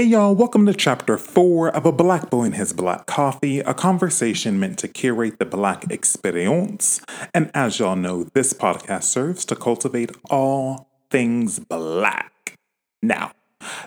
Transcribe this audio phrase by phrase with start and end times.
[0.00, 3.74] Hey y'all, welcome to chapter 4 of A Black Boy and His Black Coffee, a
[3.74, 7.02] conversation meant to curate the black experience.
[7.34, 12.54] And as y'all know, this podcast serves to cultivate all things black.
[13.02, 13.32] Now,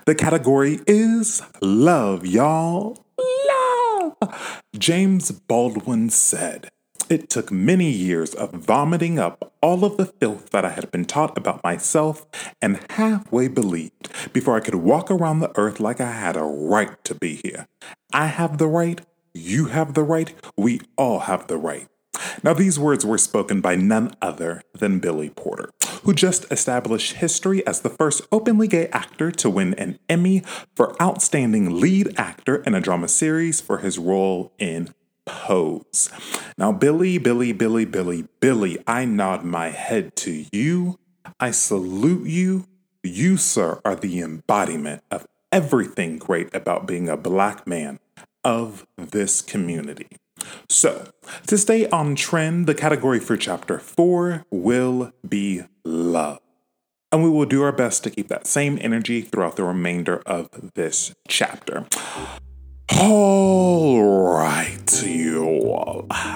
[0.05, 3.03] the category is love, y'all.
[3.49, 4.61] Love!
[4.77, 6.69] James Baldwin said,
[7.09, 11.05] it took many years of vomiting up all of the filth that I had been
[11.05, 12.25] taught about myself
[12.61, 17.01] and halfway believed before I could walk around the earth like I had a right
[17.05, 17.67] to be here.
[18.13, 19.01] I have the right,
[19.33, 21.87] you have the right, we all have the right.
[22.43, 25.69] Now, these words were spoken by none other than Billy Porter,
[26.03, 30.43] who just established history as the first openly gay actor to win an Emmy
[30.75, 34.93] for Outstanding Lead Actor in a Drama Series for his role in
[35.25, 36.09] pose.
[36.57, 40.99] Now, Billy, Billy, Billy, Billy, Billy, I nod my head to you.
[41.39, 42.67] I salute you.
[43.03, 47.99] You, sir, are the embodiment of everything great about being a black man
[48.43, 50.07] of this community.
[50.69, 51.09] So,
[51.47, 56.39] to stay on trend, the category for chapter 4 will be love.
[57.11, 60.71] And we will do our best to keep that same energy throughout the remainder of
[60.73, 61.85] this chapter.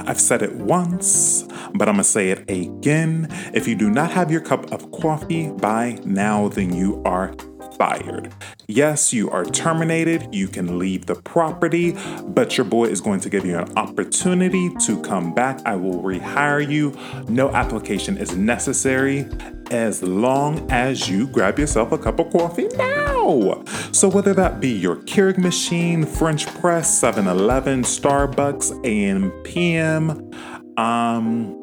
[0.08, 3.27] I've said it once, but I'm gonna say it again.
[3.53, 7.33] If you do not have your cup of coffee by now, then you are
[7.77, 8.33] fired.
[8.70, 10.28] Yes, you are terminated.
[10.36, 14.70] You can leave the property, but your boy is going to give you an opportunity
[14.86, 15.62] to come back.
[15.66, 16.94] I will rehire you.
[17.30, 19.26] No application is necessary
[19.72, 23.64] as long as you grab yourself a cup of coffee now.
[23.94, 30.30] So, whether that be your Keurig machine, French press, 7 Eleven, Starbucks, AM, PM,
[30.76, 31.56] um,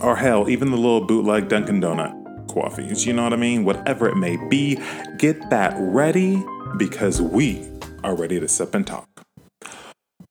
[0.00, 2.17] or hell, even the little bootleg Dunkin' Donut
[2.60, 3.64] coffees, you know what I mean?
[3.64, 4.78] Whatever it may be,
[5.18, 6.42] get that ready
[6.76, 7.66] because we
[8.04, 9.08] are ready to sip and talk.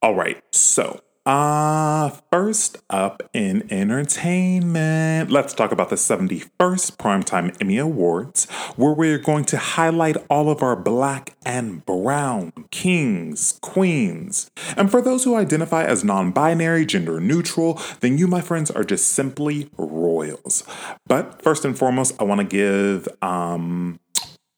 [0.01, 7.77] All right, so uh, first up in entertainment, let's talk about the 71st Primetime Emmy
[7.77, 14.49] Awards, where we're going to highlight all of our black and brown kings, queens.
[14.77, 18.85] And for those who identify as non binary, gender neutral, then you, my friends, are
[18.85, 20.63] just simply royals.
[21.07, 23.99] But first and foremost, I want to give um,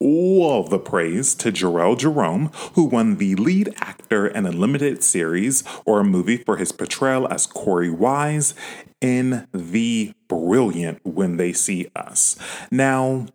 [0.00, 5.62] all the praise to Jharrel Jerome, who won the lead actor in a limited series
[5.84, 8.54] or a movie for his portrayal as Korey Wise
[9.00, 12.36] in the brilliant When They See Us.
[12.70, 13.26] Now,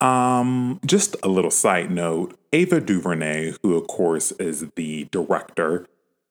[0.00, 5.86] um, just a little side note Ava DuVernay, who of course is the director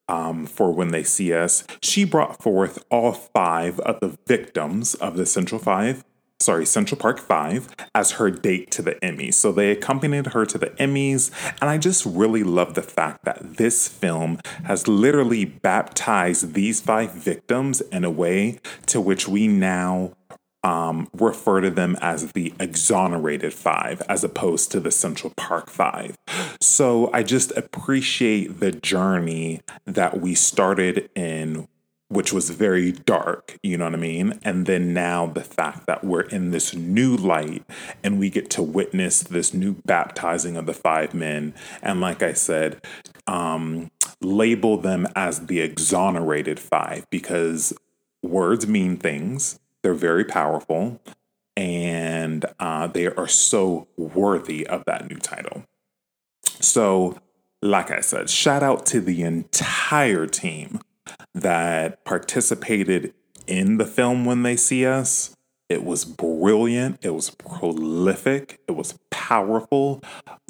[0.08, 5.16] um, for When They See Us, she brought forth all five of the victims of
[5.16, 6.04] the Central Five
[6.42, 9.34] sorry, Central Park 5 as her date to the Emmys.
[9.34, 11.30] So they accompanied her to the Emmys.
[11.60, 17.12] And I just really love the fact that this film has literally baptized these five
[17.12, 20.12] victims in a way to which we now
[20.64, 26.16] um, refer to them as the exonerated five as opposed to the Central Park five.
[26.60, 31.66] So I just appreciate the journey that we started in
[32.12, 34.38] which was very dark, you know what I mean?
[34.42, 37.64] And then now the fact that we're in this new light
[38.04, 41.54] and we get to witness this new baptizing of the five men.
[41.80, 42.84] And like I said,
[43.26, 43.90] um,
[44.20, 47.72] label them as the exonerated five because
[48.22, 51.00] words mean things, they're very powerful,
[51.56, 55.64] and uh, they are so worthy of that new title.
[56.60, 57.18] So,
[57.62, 60.80] like I said, shout out to the entire team
[61.34, 63.14] that participated
[63.46, 65.36] in the film when they see us.
[65.68, 66.98] It was brilliant.
[67.02, 68.60] It was prolific.
[68.68, 70.02] It was powerful.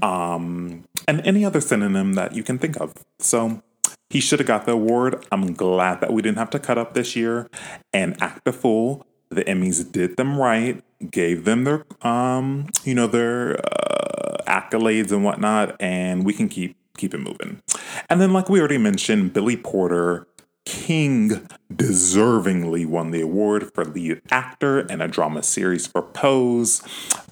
[0.03, 2.95] Um, and any other synonym that you can think of.
[3.21, 3.63] So
[4.11, 5.25] he should have got the award.
[5.31, 7.49] I'm glad that we didn't have to cut up this year
[7.93, 9.07] and act a fool.
[9.31, 15.25] The Emmys did them right, gave them their, um, you know, their uh, accolades and
[15.25, 17.63] whatnot, and we can keep keep it moving.
[18.11, 20.27] And then, like we already mentioned, Billy Porter
[20.65, 26.83] King deservingly won the award for lead actor in a drama series for Pose.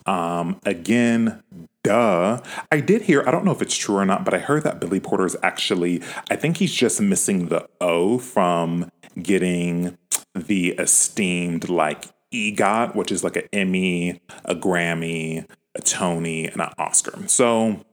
[0.06, 1.42] Um, again,
[1.82, 2.40] duh.
[2.72, 4.80] I did hear, I don't know if it's true or not, but I heard that
[4.80, 8.90] Billy Porter is actually, I think he's just missing the O from
[9.20, 9.96] getting
[10.34, 16.70] the esteemed like EGOT, which is like an Emmy, a Grammy, a Tony, and an
[16.78, 17.26] Oscar.
[17.28, 17.84] So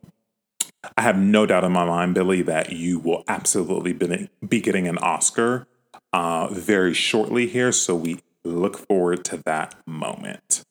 [0.96, 3.94] I have no doubt in my mind, Billy, that you will absolutely
[4.48, 5.68] be getting an Oscar
[6.14, 7.72] uh, very shortly here.
[7.72, 10.64] So we look forward to that moment.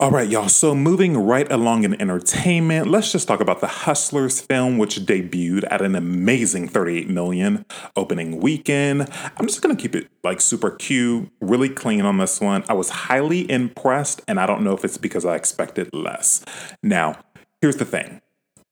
[0.00, 0.48] All right, y'all.
[0.48, 5.64] So moving right along in entertainment, let's just talk about the Hustlers film, which debuted
[5.72, 7.66] at an amazing 38 million
[7.96, 9.08] opening weekend.
[9.36, 12.62] I'm just gonna keep it like super cute, really clean on this one.
[12.68, 16.44] I was highly impressed, and I don't know if it's because I expected less.
[16.80, 17.18] Now,
[17.60, 18.20] here's the thing.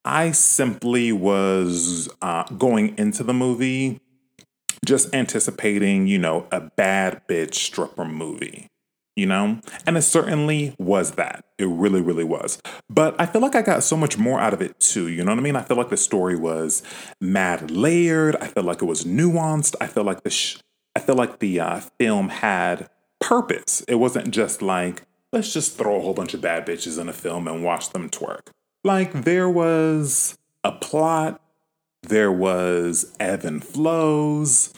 [0.07, 4.01] I simply was uh, going into the movie
[4.85, 8.69] just anticipating, you know, a bad bitch stripper movie
[9.17, 9.59] you know?
[9.87, 11.45] And it certainly was that.
[11.59, 12.61] It really, really was.
[12.89, 15.09] But I feel like I got so much more out of it too.
[15.09, 15.57] You know what I mean?
[15.57, 16.83] I feel like the story was
[17.21, 18.37] mad layered.
[18.37, 19.75] I feel like it was nuanced.
[19.81, 20.59] I feel like the sh-
[20.95, 22.89] I feel like the uh, film had
[23.21, 23.81] purpose.
[23.89, 25.03] It wasn't just like
[25.33, 28.09] let's just throw a whole bunch of bad bitches in a film and watch them
[28.11, 28.49] twerk.
[28.87, 31.41] Like there was a plot.
[32.05, 34.73] There was ebb and flows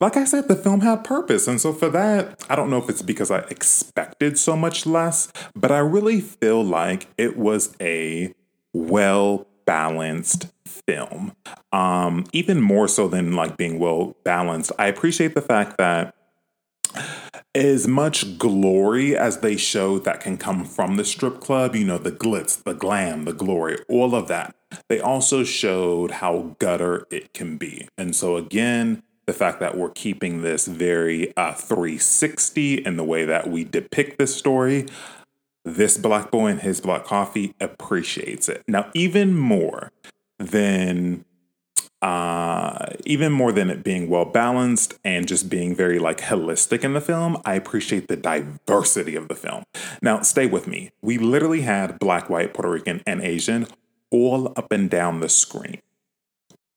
[0.00, 1.46] like I said, the film had purpose.
[1.46, 5.30] And so for that, I don't know if it's because I expected so much less,
[5.54, 8.32] but I really feel like it was a
[8.72, 11.36] well balanced film.
[11.70, 16.14] Um, even more so than like being well balanced, I appreciate the fact that
[17.54, 21.98] as much glory as they showed that can come from the strip club, you know,
[21.98, 24.54] the glitz, the glam, the glory, all of that,
[24.88, 27.88] they also showed how gutter it can be.
[27.98, 33.24] And so, again, the fact that we're keeping this very uh, 360 in the way
[33.24, 34.86] that we depict this story,
[35.64, 38.62] this black boy and his black coffee appreciates it.
[38.68, 39.92] Now, even more
[40.38, 41.24] than
[42.02, 46.94] uh, even more than it being well balanced and just being very like holistic in
[46.94, 49.64] the film, I appreciate the diversity of the film.
[50.00, 50.90] Now, stay with me.
[51.02, 53.66] We literally had black, white, Puerto Rican, and Asian
[54.10, 55.80] all up and down the screen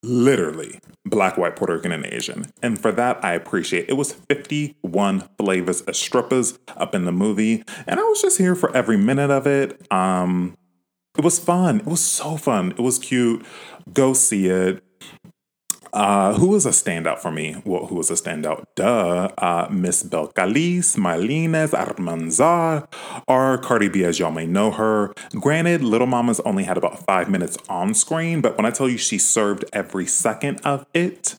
[0.04, 2.46] literally black, white, Puerto Rican, and Asian.
[2.62, 3.94] And for that, I appreciate it.
[3.94, 7.64] was 51 flavors of strippers up in the movie.
[7.88, 9.82] And I was just here for every minute of it.
[9.92, 10.58] Um,
[11.18, 11.80] it was fun.
[11.80, 12.72] It was so fun.
[12.72, 13.46] It was cute.
[13.94, 14.84] Go see it.
[15.94, 17.62] Uh, who was a standout for me?
[17.66, 18.66] Well, who was a standout?
[18.76, 19.30] Duh.
[19.38, 22.88] Uh, Miss Belcalis, Marlene Almanzar,
[23.28, 25.14] or Cardi B, as y'all may know her.
[25.40, 28.98] Granted, Little Mama's only had about five minutes on screen, but when I tell you
[28.98, 31.38] she served every second of it,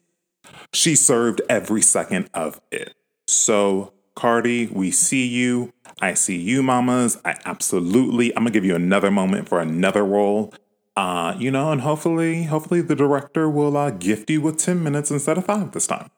[0.73, 2.93] she served every second of it.
[3.27, 5.73] So, Cardi, we see you.
[6.01, 7.17] I see you, mamas.
[7.25, 10.53] I absolutely, I'm gonna give you another moment for another role.
[10.95, 15.11] Uh, you know, and hopefully, hopefully the director will uh, gift you with 10 minutes
[15.11, 16.09] instead of five this time.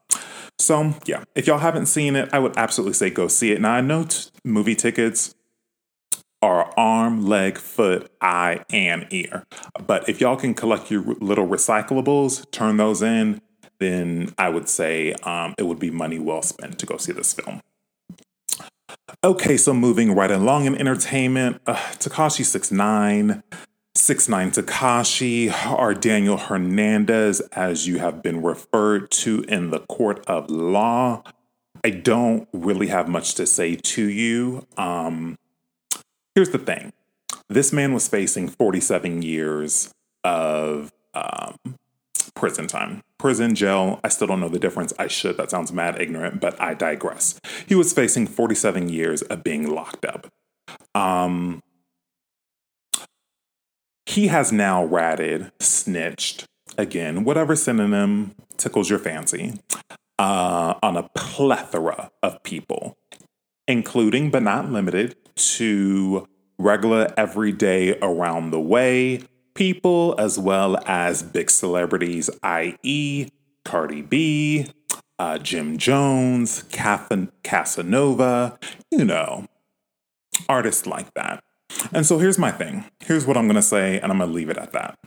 [0.60, 3.62] So, yeah, if y'all haven't seen it, I would absolutely say go see it.
[3.62, 5.36] Now, I know t- movie tickets
[6.42, 9.46] are arm, leg, foot, eye, and ear.
[9.86, 13.42] But if y'all can collect your little recyclables, turn those in,
[13.80, 17.34] then I would say um, it would be money well spent to go see this
[17.34, 17.62] film.
[19.24, 23.44] Okay, so moving right along in entertainment, uh, Tekashi Six Nine
[23.98, 30.24] Six Nine Tekashi or Daniel Hernandez, as you have been referred to in the court
[30.28, 31.24] of law.
[31.84, 34.68] I don't really have much to say to you.
[34.78, 35.38] Um,
[36.36, 36.94] here's the thing
[37.50, 39.92] this man was facing 47 years
[40.24, 41.56] of um,
[42.36, 43.02] prison time.
[43.18, 44.94] Prison, jail, I still don't know the difference.
[45.00, 45.38] I should.
[45.38, 47.40] That sounds mad ignorant, but I digress.
[47.66, 50.28] He was facing 47 years of being locked up.
[50.94, 51.64] Um,
[54.08, 56.46] he has now ratted, snitched,
[56.78, 59.60] again, whatever synonym tickles your fancy,
[60.18, 62.98] uh, on a plethora of people,
[63.68, 66.26] including but not limited to
[66.58, 69.22] regular, everyday, around the way
[69.56, 73.28] people, as well as big celebrities, i.e.,
[73.66, 74.68] Cardi B,
[75.20, 76.64] uh, Jim Jones,
[77.44, 78.58] Casanova,
[78.90, 79.46] you know,
[80.48, 81.44] artists like that.
[81.92, 82.86] And so here's my thing.
[83.00, 84.98] Here's what I'm going to say, and I'm going to leave it at that.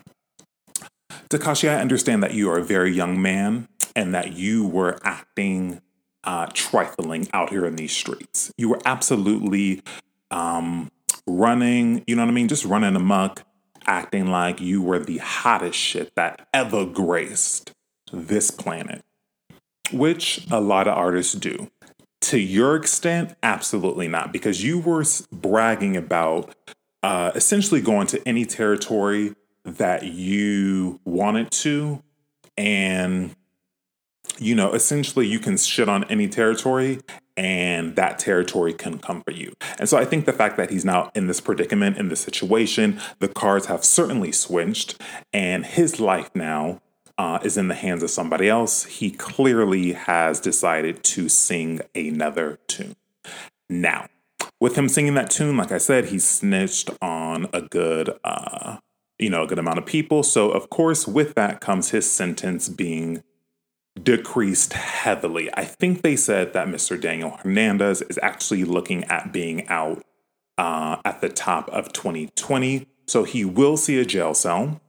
[1.29, 5.81] Tekashi, I understand that you are a very young man and that you were acting
[6.25, 8.52] uh, trifling out here in these streets.
[8.57, 9.83] You were absolutely
[10.31, 10.90] um,
[11.26, 12.49] running, you know what I mean?
[12.49, 13.45] Just running amok,
[13.87, 17.73] acting like you were the hottest shit that ever graced
[18.12, 19.05] this planet,
[19.93, 21.71] which a lot of artists do.
[22.31, 26.55] To your extent, absolutely not, because you were bragging about
[27.03, 29.35] uh, essentially going to any territory
[29.65, 32.05] that you wanted to.
[32.57, 33.35] And,
[34.39, 37.01] you know, essentially you can shit on any territory
[37.37, 39.53] and that territory can come for you.
[39.81, 43.01] And so I think the fact that he's now in this predicament, in this situation,
[43.19, 46.81] the cards have certainly switched, and his life now
[47.21, 52.59] uh, is in the hands of somebody else, he clearly has decided to sing another
[52.67, 52.97] tune.
[53.69, 54.07] Now,
[54.59, 58.79] with him singing that tune, like I said, he snitched on a good, uh,
[59.19, 60.23] you know, a good amount of people.
[60.23, 63.23] So, of course, with that comes his sentence being
[64.03, 65.50] decreased heavily.
[65.53, 66.99] I think they said that Mr.
[66.99, 70.03] Daniel Hernandez is actually looking at being out
[70.57, 72.87] uh, at the top of 2020.
[73.07, 74.81] So he will see a jail cell.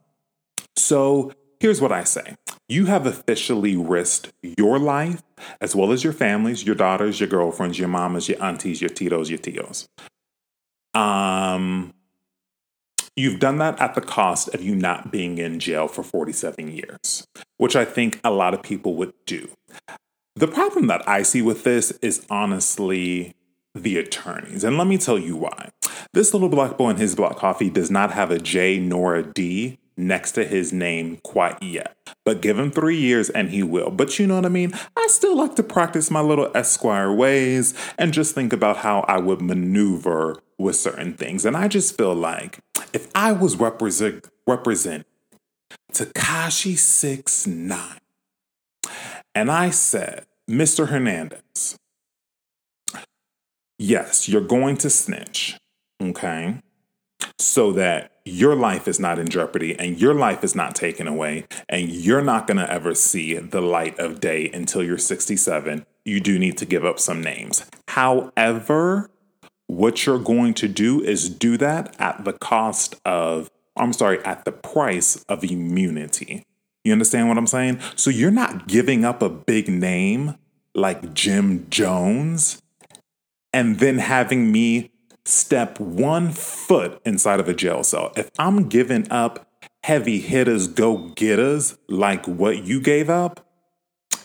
[0.78, 2.36] So here's what I say
[2.68, 5.22] you have officially risked your life,
[5.62, 9.30] as well as your families, your daughters, your girlfriends, your mamas, your aunties, your titos,
[9.30, 9.88] your tios.
[10.98, 11.94] Um,
[13.18, 17.28] You've done that at the cost of you not being in jail for 47 years,
[17.58, 19.50] which I think a lot of people would do.
[20.36, 23.36] The problem that I see with this is honestly
[23.76, 24.64] the attorneys.
[24.64, 25.72] And let me tell you why.
[26.14, 29.24] This little black boy in his black coffee does not have a J nor a
[29.24, 31.96] D next to his name quite yet.
[32.26, 33.92] But give him three years and he will.
[33.92, 34.74] But you know what I mean?
[34.98, 39.20] I still like to practice my little Esquire ways and just think about how I
[39.20, 41.46] would maneuver with certain things.
[41.46, 42.60] And I just feel like
[42.94, 45.06] if I was represent represent
[45.94, 48.00] Tekashi six nine,
[49.34, 50.90] and I said, Mr.
[50.90, 51.78] Hernandez,
[53.80, 55.58] yes, you're going to snitch,
[56.02, 56.58] okay,
[57.40, 61.46] so that your life is not in jeopardy and your life is not taken away,
[61.68, 65.86] and you're not going to ever see the light of day until you're 67.
[66.06, 67.66] You do need to give up some names.
[67.90, 69.10] However,
[69.68, 74.46] what you're going to do is do that at the cost of, I'm sorry, at
[74.46, 76.44] the price of immunity.
[76.84, 77.80] You understand what I'm saying?
[77.96, 80.36] So you're not giving up a big name
[80.76, 82.62] like Jim Jones
[83.54, 84.91] and then having me
[85.32, 88.12] step one foot inside of a jail cell.
[88.16, 89.48] If I'm giving up
[89.84, 93.48] heavy hitters, go getters like what you gave up,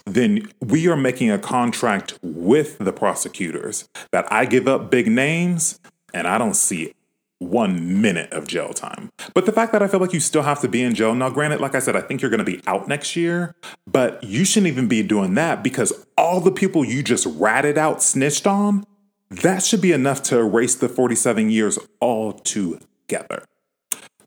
[0.04, 5.80] then we are making a contract with the prosecutors that I give up big names
[6.12, 6.92] and I don't see
[7.38, 9.10] one minute of jail time.
[9.34, 11.28] But the fact that I feel like you still have to be in jail, now,
[11.28, 13.54] granted, like I said, I think you're going to be out next year,
[13.86, 18.02] but you shouldn't even be doing that because all the people you just ratted out,
[18.02, 18.84] snitched on,
[19.30, 23.44] that should be enough to erase the 47 years altogether.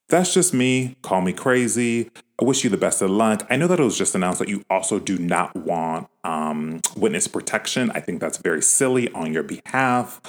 [0.09, 0.95] That's just me.
[1.01, 2.09] Call me crazy.
[2.41, 3.45] I wish you the best of luck.
[3.49, 7.27] I know that it was just announced that you also do not want um, witness
[7.27, 7.91] protection.
[7.91, 10.21] I think that's very silly on your behalf.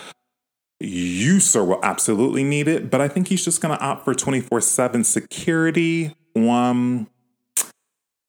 [0.80, 4.14] You, sir, will absolutely need it, but I think he's just going to opt for
[4.14, 6.14] 24 7 security.
[6.36, 7.08] Um,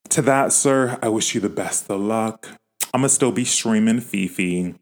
[0.09, 2.47] to that, sir, I wish you the best of luck.
[2.93, 4.75] I'm going to still be streaming Fifi,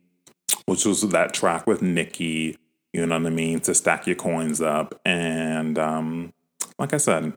[0.70, 2.58] which was that track with Nicki,
[2.94, 5.00] you know what I mean, to stack your coins up.
[5.06, 6.34] And um,
[6.78, 7.34] like I said,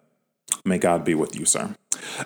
[0.64, 1.74] May God be with you, sir.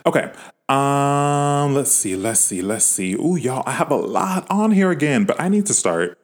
[0.05, 0.31] Okay.
[0.69, 3.15] Um, let's see, let's see, let's see.
[3.15, 6.19] Ooh, y'all, I have a lot on here again, but I need to start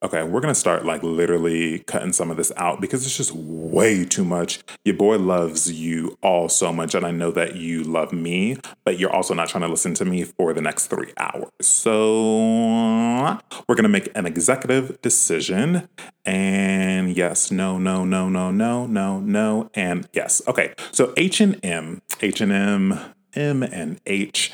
[0.00, 4.04] Okay, we're gonna start like literally cutting some of this out because it's just way
[4.04, 4.60] too much.
[4.84, 9.00] Your boy loves you all so much, and I know that you love me, but
[9.00, 11.50] you're also not trying to listen to me for the next three hours.
[11.60, 15.88] So we're gonna make an executive decision.
[16.24, 20.40] And yes, no, no, no, no, no, no, no, and yes.
[20.46, 23.00] Okay, so H and M, H and M,
[23.34, 24.52] M and H.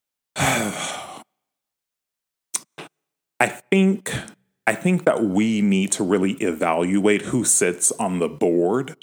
[0.36, 1.22] I
[3.70, 4.14] think
[4.66, 8.96] I think that we need to really evaluate who sits on the board,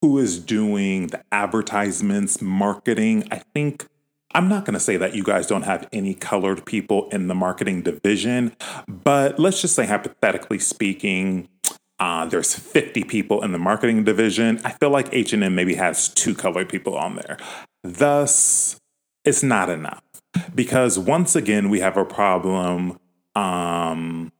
[0.00, 3.26] who is doing the advertisements, marketing.
[3.30, 3.86] I think
[4.34, 7.34] I'm not going to say that you guys don't have any colored people in the
[7.34, 8.56] marketing division,
[8.88, 11.48] but let's just say, hypothetically speaking,
[12.00, 14.60] uh, there's 50 people in the marketing division.
[14.64, 17.38] I feel like H&M maybe has two colored people on there.
[17.84, 18.80] Thus,
[19.24, 20.02] it's not enough
[20.54, 22.98] because once again, we have a problem
[23.34, 24.32] um,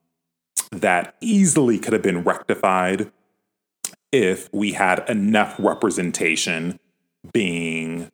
[0.81, 3.11] that easily could have been rectified
[4.13, 6.79] if we had enough representation
[7.33, 8.11] being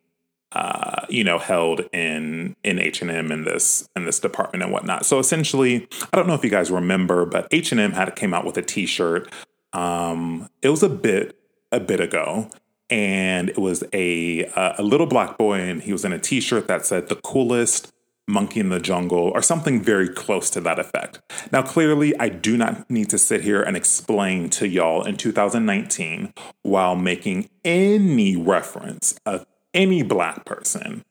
[0.53, 5.05] uh, you know held in in H&M in this in this department and whatnot.
[5.05, 8.57] So essentially, I don't know if you guys remember, but H&M had came out with
[8.57, 9.31] a T-shirt.
[9.73, 11.37] Um, it was a bit
[11.71, 12.49] a bit ago,
[12.89, 14.45] and it was a
[14.77, 17.93] a little black boy, and he was in a T-shirt that said "the coolest
[18.27, 21.19] Monkey in the Jungle, or something very close to that effect.
[21.51, 26.33] Now, clearly, I do not need to sit here and explain to y'all in 2019
[26.63, 31.03] while making any reference of any black person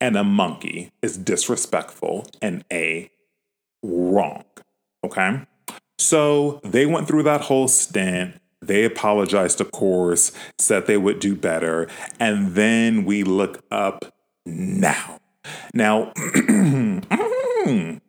[0.00, 3.10] and a monkey is disrespectful and a
[3.82, 4.44] wrong.
[5.04, 5.42] Okay?
[5.98, 8.34] So they went through that whole stint.
[8.60, 11.88] They apologized, of course, said they would do better.
[12.18, 14.04] And then we look up
[14.44, 15.20] now
[15.72, 16.12] now,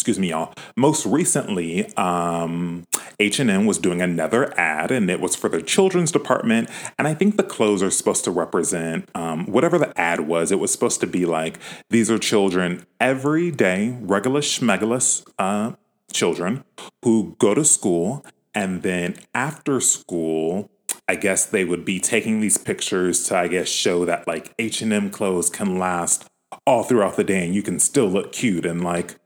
[0.00, 0.54] excuse me, y'all.
[0.76, 2.86] Most recently, um,
[3.18, 6.70] H&M was doing another ad, and it was for the children's department.
[6.98, 10.50] And I think the clothes are supposed to represent um, whatever the ad was.
[10.50, 11.58] It was supposed to be like
[11.90, 15.72] these are children every day, regular schmegalus uh,
[16.10, 16.64] children
[17.04, 18.24] who go to school,
[18.54, 20.70] and then after school.
[21.08, 25.10] I guess they would be taking these pictures to, I guess, show that like H&M
[25.10, 26.29] clothes can last
[26.66, 29.16] all throughout the day and you can still look cute and like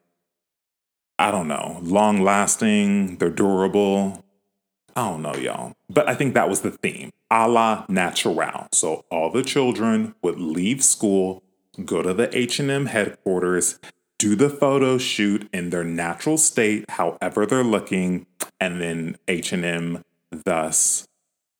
[1.18, 4.24] I don't know, long lasting, they're durable.
[4.96, 5.74] I don't know, y'all.
[5.88, 8.66] But I think that was the theme, a la natural.
[8.72, 11.42] So all the children would leave school,
[11.84, 13.78] go to the H&M headquarters,
[14.18, 18.26] do the photo shoot in their natural state, however they're looking,
[18.60, 21.06] and then H&M thus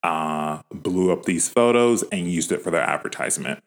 [0.02, 3.62] uh, blew up these photos and used it for their advertisement.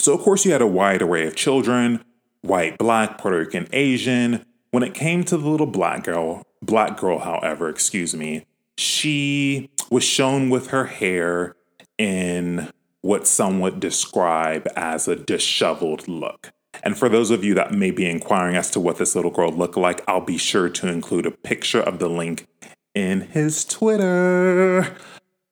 [0.00, 2.02] So of course you had a wide array of children,
[2.40, 7.18] white, black, Puerto Rican, Asian, when it came to the little black girl, black girl,
[7.18, 8.46] however, excuse me,
[8.78, 11.54] she was shown with her hair
[11.98, 12.70] in
[13.02, 16.50] what some would describe as a disheveled look.
[16.82, 19.52] And for those of you that may be inquiring as to what this little girl
[19.52, 22.46] looked like, I'll be sure to include a picture of the link
[22.94, 24.96] in his Twitter.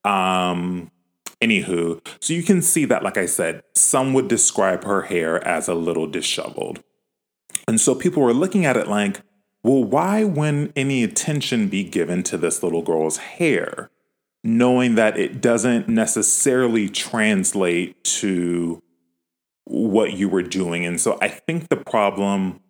[0.05, 0.91] Um,
[1.43, 5.69] anywho, so you can see that, like I said, some would describe her hair as
[5.69, 6.83] a little disheveled.
[7.67, 9.21] And so people were looking at it like,
[9.63, 13.91] well, why wouldn't any attention be given to this little girl's hair,
[14.45, 18.83] knowing that it doesn't necessarily translate to
[19.65, 20.87] what you were doing?
[20.87, 22.61] And so I think the problem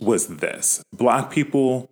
[0.00, 1.90] was this Black people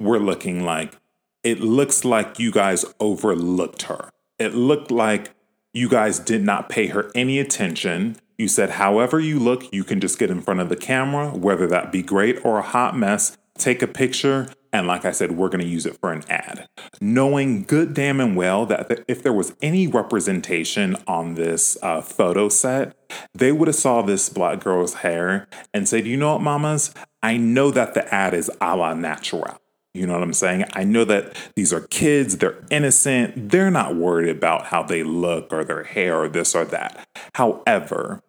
[0.00, 0.96] were looking like,
[1.42, 4.08] it looks like you guys overlooked her.
[4.38, 5.33] It looked like
[5.74, 8.16] you guys did not pay her any attention.
[8.38, 11.66] You said, however you look, you can just get in front of the camera, whether
[11.66, 15.48] that be great or a hot mess, take a picture, and like I said, we're
[15.48, 16.68] going to use it for an ad.
[17.00, 22.48] Knowing good damn and well that if there was any representation on this uh, photo
[22.48, 22.96] set,
[23.32, 26.92] they would have saw this black girl's hair and said, you know what, mamas?
[27.22, 29.60] I know that the ad is a la natural.
[29.94, 30.64] You know what I'm saying?
[30.72, 35.52] I know that these are kids, they're innocent, they're not worried about how they look
[35.52, 37.06] or their hair or this or that.
[37.34, 38.20] However,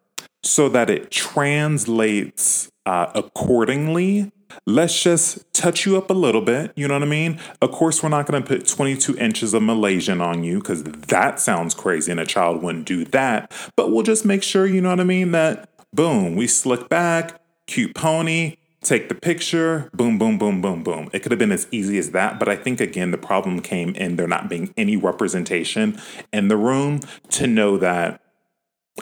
[0.43, 4.32] so that it translates uh, accordingly,
[4.67, 6.71] let's just touch you up a little bit.
[6.75, 7.39] You know what I mean?
[7.63, 11.39] Of course, we're not going to put 22 inches of Malaysian on you because that
[11.39, 13.51] sounds crazy and a child wouldn't do that.
[13.75, 17.41] But we'll just make sure, you know what I mean, that boom, we slick back,
[17.65, 21.10] cute pony, take the picture, boom, boom, boom, boom, boom.
[21.12, 22.39] It could have been as easy as that.
[22.39, 26.00] But I think, again, the problem came in there not being any representation
[26.32, 28.21] in the room to know that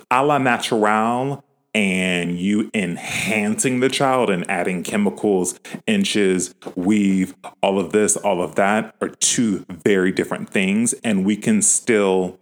[0.10, 1.44] a la natural
[1.76, 8.56] and you enhancing the child and adding chemicals, inches, weave, all of this, all of
[8.56, 10.94] that are two very different things.
[11.04, 12.40] And we can still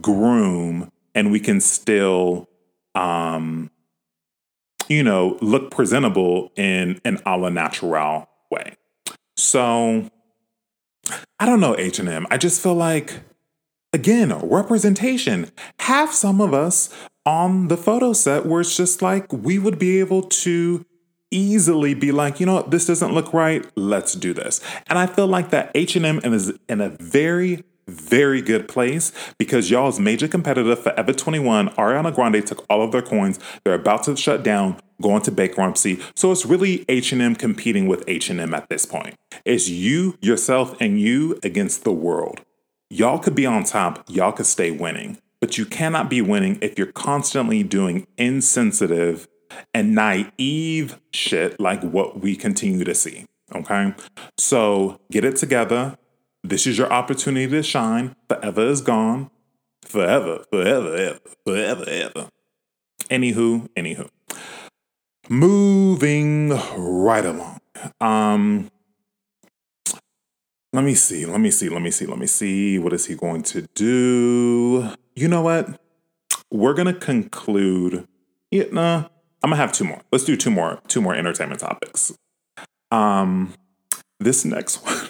[0.00, 2.48] groom and we can still
[2.94, 3.70] um,
[4.88, 8.76] you know, look presentable in an a la natural way.
[9.36, 10.10] So
[11.38, 12.26] I don't know H&M.
[12.30, 13.20] I just feel like
[13.92, 15.50] again, representation.
[15.80, 16.92] Have some of us
[17.24, 20.84] on the photo set where it's just like we would be able to
[21.30, 23.66] easily be like, you know what, this doesn't look right.
[23.74, 24.60] Let's do this.
[24.86, 30.00] And I feel like that H&M is in a very very good place because y'all's
[30.00, 33.38] major competitor for Forever 21, Ariana Grande took all of their coins.
[33.64, 36.00] They're about to shut down, going to bankruptcy.
[36.14, 39.14] So it's really H&M competing with H&M at this point.
[39.44, 42.40] It's you, yourself, and you against the world.
[42.88, 46.78] Y'all could be on top, y'all could stay winning, but you cannot be winning if
[46.78, 49.28] you're constantly doing insensitive
[49.74, 53.26] and naive shit like what we continue to see.
[53.54, 53.94] Okay?
[54.38, 55.98] So get it together
[56.48, 58.14] this is your opportunity to shine.
[58.28, 59.30] Forever is gone.
[59.82, 62.28] Forever, forever, ever, forever, ever.
[63.10, 64.08] Anywho, anywho.
[65.28, 67.60] Moving right along.
[68.00, 68.70] Um,
[70.72, 72.78] let me see, let me see, let me see, let me see.
[72.78, 74.90] What is he going to do?
[75.14, 75.80] You know what?
[76.50, 78.06] We're gonna conclude.
[78.50, 79.04] Yeah, nah,
[79.42, 80.02] I'm gonna have two more.
[80.12, 82.12] Let's do two more, two more entertainment topics.
[82.90, 83.54] Um,
[84.20, 85.08] this next one.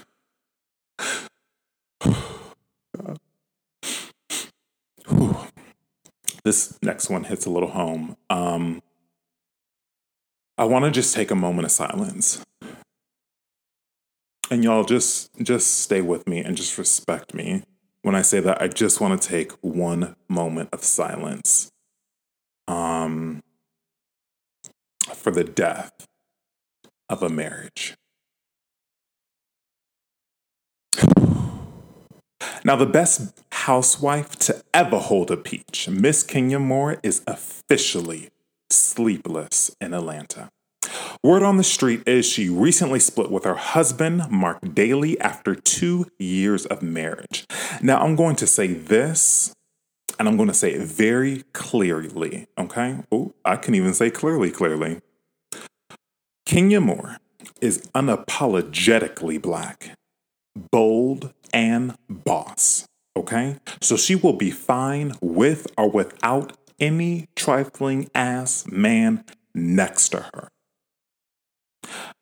[6.46, 8.16] This next one hits a little home.
[8.30, 8.80] Um,
[10.56, 12.40] I want to just take a moment of silence.
[14.48, 17.64] And y'all just just stay with me and just respect me
[18.02, 21.68] when I say that I just want to take one moment of silence
[22.68, 23.42] um
[25.12, 26.06] for the death
[27.08, 27.96] of a marriage.
[32.66, 38.30] Now, the best housewife to ever hold a peach, Miss Kenya Moore, is officially
[38.70, 40.48] sleepless in Atlanta.
[41.22, 46.06] Word on the street is she recently split with her husband, Marc Daly, after two
[46.18, 47.46] years of marriage.
[47.82, 49.54] Now, I'm going to say this,
[50.18, 52.98] and I'm going to say it very clearly, okay?
[53.12, 55.02] Oh, I can even say clearly, clearly.
[56.44, 57.18] Kenya Moore
[57.60, 59.96] is unapologetically black,
[60.70, 63.56] bold, and boss, okay?
[63.80, 70.48] So she will be fine with or without any trifling ass man next to her.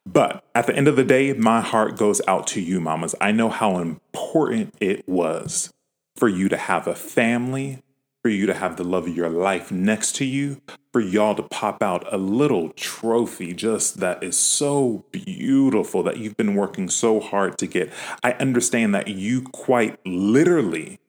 [0.06, 3.14] But at the end of the day, my heart goes out to you, mamas.
[3.20, 5.72] I know how important it was
[6.16, 7.82] for you to have a family,
[8.24, 10.62] for you to have the love of your life next to you,
[10.94, 16.36] for y'all to pop out a little trophy just that is so beautiful that you've
[16.38, 17.92] been working so hard to get.
[18.22, 21.00] I understand that you quite literally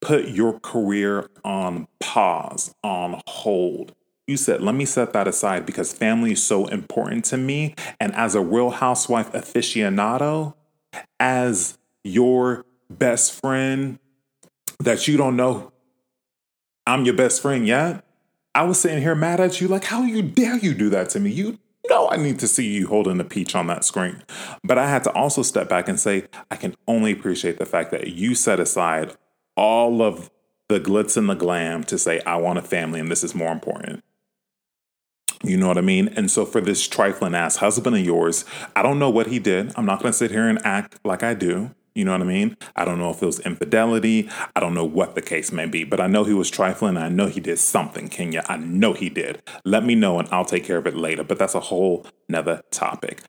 [0.00, 3.94] put your career on pause, on hold.
[4.26, 7.74] You said, let me set that aside because family is so important to me.
[8.00, 10.54] And as a real housewife aficionado,
[11.20, 13.98] as your best friend
[14.80, 15.71] that you don't know
[16.86, 18.04] I'm your best friend yet.
[18.54, 21.20] I was sitting here mad at you, like, how you dare you do that to
[21.20, 21.30] me?
[21.30, 24.22] You know I need to see you holding a peach on that screen.
[24.62, 27.90] But I had to also step back and say, I can only appreciate the fact
[27.92, 29.14] that you set aside
[29.56, 30.30] all of
[30.68, 33.52] the glitz and the glam to say, I want a family and this is more
[33.52, 34.02] important.
[35.44, 36.08] You know what I mean?
[36.08, 38.44] And so for this trifling ass husband of yours,
[38.76, 39.72] I don't know what he did.
[39.76, 41.74] I'm not going to sit here and act like I do.
[41.94, 42.56] You know what I mean?
[42.74, 44.28] I don't know if it was infidelity.
[44.56, 46.96] I don't know what the case may be, but I know he was trifling.
[46.96, 48.42] I know he did something, Kenya.
[48.48, 49.42] I know he did.
[49.64, 51.22] Let me know and I'll take care of it later.
[51.24, 53.22] But that's a whole nother topic.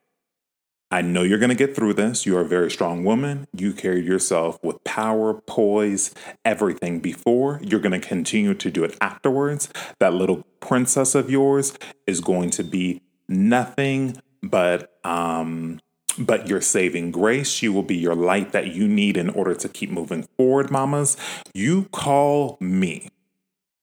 [0.93, 2.23] I know you're going to get through this.
[2.23, 3.47] You're a very strong woman.
[3.52, 6.13] You carried yourself with power, poise,
[6.45, 7.60] everything before.
[7.63, 9.69] You're going to continue to do it afterwards.
[9.99, 11.73] That little princess of yours
[12.06, 15.80] is going to be nothing but um
[16.17, 17.49] but your saving grace.
[17.49, 21.17] She will be your light that you need in order to keep moving forward, mamas.
[21.54, 23.10] You call me.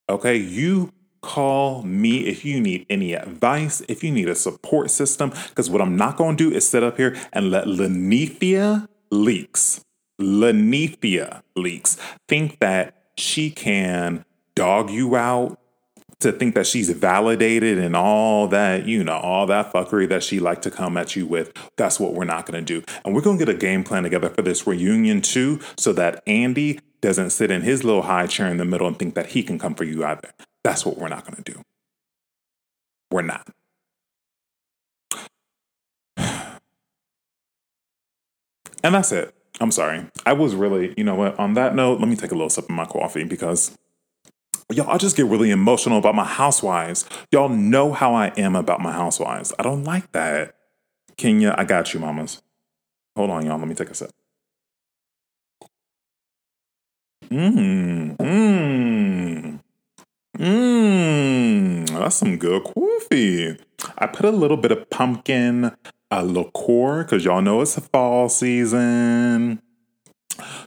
[0.09, 5.31] Okay, you call me if you need any advice, if you need a support system.
[5.49, 9.83] Because what I'm not going to do is sit up here and let Linnethia Leakes,
[10.21, 11.97] Linnethia Leakes,
[12.29, 15.59] think that she can dog you out,
[16.21, 20.39] to think that she's validated and all that, you know, all that fuckery that she
[20.39, 21.53] like to come at you with.
[21.77, 22.85] That's what we're not going to do.
[23.05, 26.23] And we're going to get a game plan together for this reunion too, so that
[26.27, 29.43] Andy doesn't sit in his little high chair in the middle and think that he
[29.43, 30.31] can come for you either.
[30.63, 31.63] That's what we're not going to do.
[33.11, 33.49] We're not.
[38.83, 39.35] And that's it.
[39.61, 40.07] I'm sorry.
[40.25, 42.65] I was really, you know what, on that note, let me take a little sip
[42.65, 43.77] of my coffee because
[44.73, 47.05] Y'all, I just get really emotional about my housewives.
[47.33, 49.53] Y'all know how I am about my housewives.
[49.59, 50.55] I don't like that.
[51.17, 52.41] Kenya, I got you, mamas.
[53.17, 53.59] Hold on, y'all.
[53.59, 54.13] Let me take a sip.
[57.31, 59.61] Mmm, mmm,
[60.39, 61.91] mmm.
[61.91, 63.57] That's some good coffee.
[63.99, 65.73] I put a little bit of pumpkin
[66.11, 69.63] uh, liqueur because y'all know it's a fall season.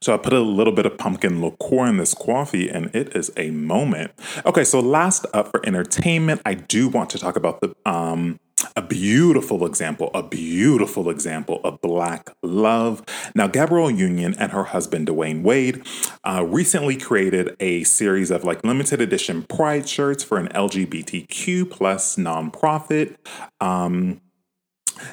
[0.02, 3.32] So I put a little bit of pumpkin liqueur in this coffee and it is
[3.38, 4.12] a moment.
[4.46, 8.40] Okay, so last up for entertainment, I do want to talk about the um
[8.76, 13.04] a beautiful example, a beautiful example of Black love.
[13.36, 15.86] Now, Gabrielle Union and her husband, Dwyane Wade,
[16.24, 22.16] uh, recently created a series of like limited edition pride shirts for an LGBTQ plus
[22.16, 23.16] nonprofit.
[23.60, 24.22] Um,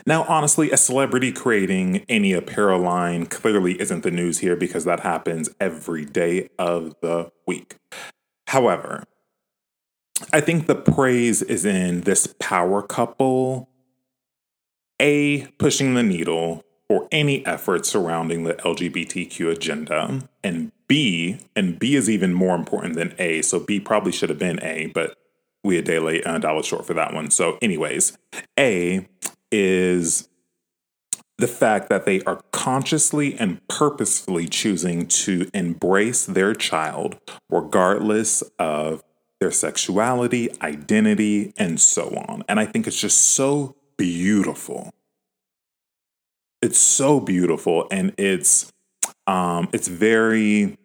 [0.06, 5.00] now, honestly, a celebrity creating any apparel line clearly isn't the news here because that
[5.00, 7.76] happens every day of the week.
[8.46, 9.04] However,
[10.32, 13.68] I think the praise is in this power couple,
[15.00, 21.94] A, pushing the needle for any effort surrounding the LGBTQ agenda, and B, and B
[21.94, 25.16] is even more important than A, so B probably should have been A, but
[25.62, 27.30] we a day late and a dollar short for that one.
[27.30, 28.18] So, anyways,
[28.58, 29.06] A,
[29.50, 30.28] is
[31.38, 39.02] the fact that they are consciously and purposefully choosing to embrace their child, regardless of
[39.40, 42.44] their sexuality, identity, and so on.
[42.48, 44.90] And I think it's just so beautiful.
[46.62, 48.70] It's so beautiful and it's
[49.26, 50.76] um it's very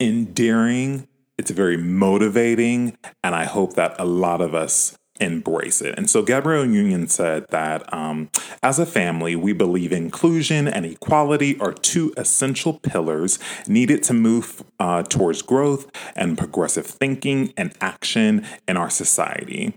[0.00, 1.06] endearing,
[1.38, 5.94] it's very motivating, and I hope that a lot of us embrace it.
[5.96, 8.30] And so Gabrielle Union said that um,
[8.62, 14.64] as a family, we believe inclusion and equality are two essential pillars needed to move
[14.78, 19.74] uh, towards growth and progressive thinking and action in our society.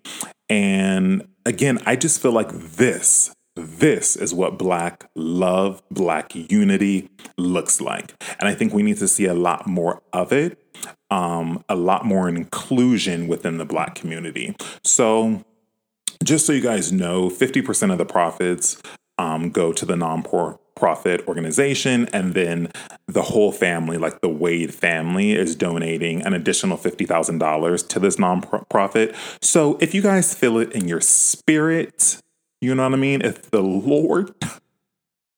[0.50, 7.80] And again, I just feel like this this is what Black love, Black unity looks
[7.80, 8.14] like.
[8.40, 10.58] And I think we need to see a lot more of it,
[11.12, 14.56] um, a lot more inclusion within the Black community.
[14.84, 15.44] So,
[16.24, 18.82] just so you guys know, 50% of the profits
[19.18, 22.72] um, go to the nonprofit organization, and then
[23.08, 29.16] the whole family, like the Wade family, is donating an additional $50,000 to this nonprofit.
[29.42, 32.22] So if you guys feel it in your spirit,
[32.64, 33.22] you know what I mean?
[33.22, 34.34] If the Lord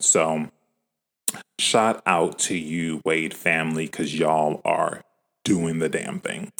[0.00, 0.48] So,
[1.58, 5.02] shout out to you, Wade family, because y'all are
[5.44, 6.52] doing the damn thing.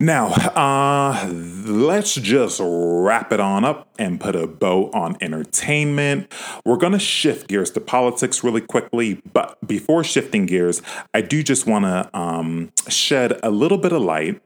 [0.00, 6.32] Now, uh, let's just wrap it on up and put a bow on entertainment.
[6.64, 11.42] We're going to shift gears to politics really quickly, but before shifting gears, I do
[11.42, 14.40] just want to um, shed a little bit of light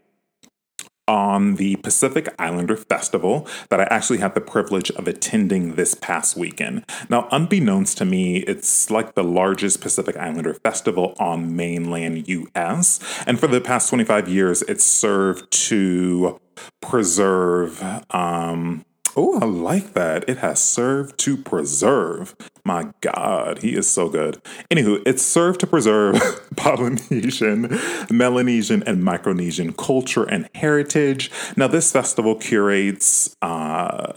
[1.09, 6.37] on the Pacific Islander Festival that I actually had the privilege of attending this past
[6.37, 6.85] weekend.
[7.09, 13.01] Now, unbeknownst to me, it's like the largest Pacific Islander festival on mainland US.
[13.27, 16.39] And for the past 25 years, it's served to
[16.81, 18.85] preserve um,
[19.17, 20.29] Oh, I like that.
[20.29, 22.37] It has served to preserve.
[22.65, 24.41] My God, he is so good.
[24.71, 26.21] Anywho, it's served to preserve
[26.57, 27.79] Polynesian,
[28.11, 31.31] Melanesian, and Micronesian culture and heritage.
[31.57, 34.13] Now, this festival curates uh,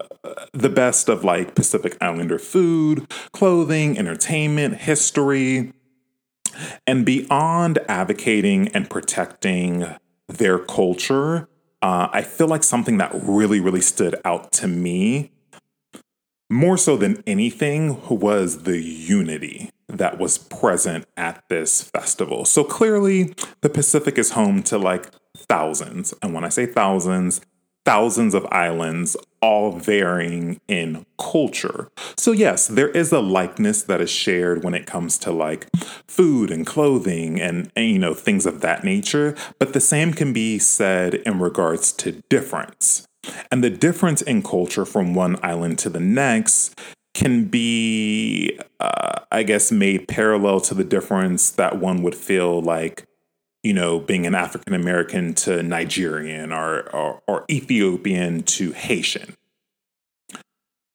[0.53, 5.73] the best of like Pacific Islander food, clothing, entertainment, history,
[6.85, 9.95] and beyond advocating and protecting
[10.27, 11.47] their culture
[11.81, 15.31] uh, I feel like something that really, really stood out to me,
[16.49, 22.45] more so than anything, was the unity that was present at this festival.
[22.45, 26.13] So clearly, the Pacific is home to like thousands.
[26.21, 27.41] And when I say thousands,
[27.85, 31.89] thousands of islands, all varying in culture.
[32.17, 35.67] So, yes, there is a likeness that is shared when it comes to like
[36.07, 40.31] food and clothing and, and, you know, things of that nature, but the same can
[40.33, 43.07] be said in regards to difference.
[43.51, 46.79] And the difference in culture from one island to the next
[47.13, 53.03] can be, uh, I guess, made parallel to the difference that one would feel like
[53.63, 59.35] you know, being an African American to Nigerian or, or, or Ethiopian to Haitian.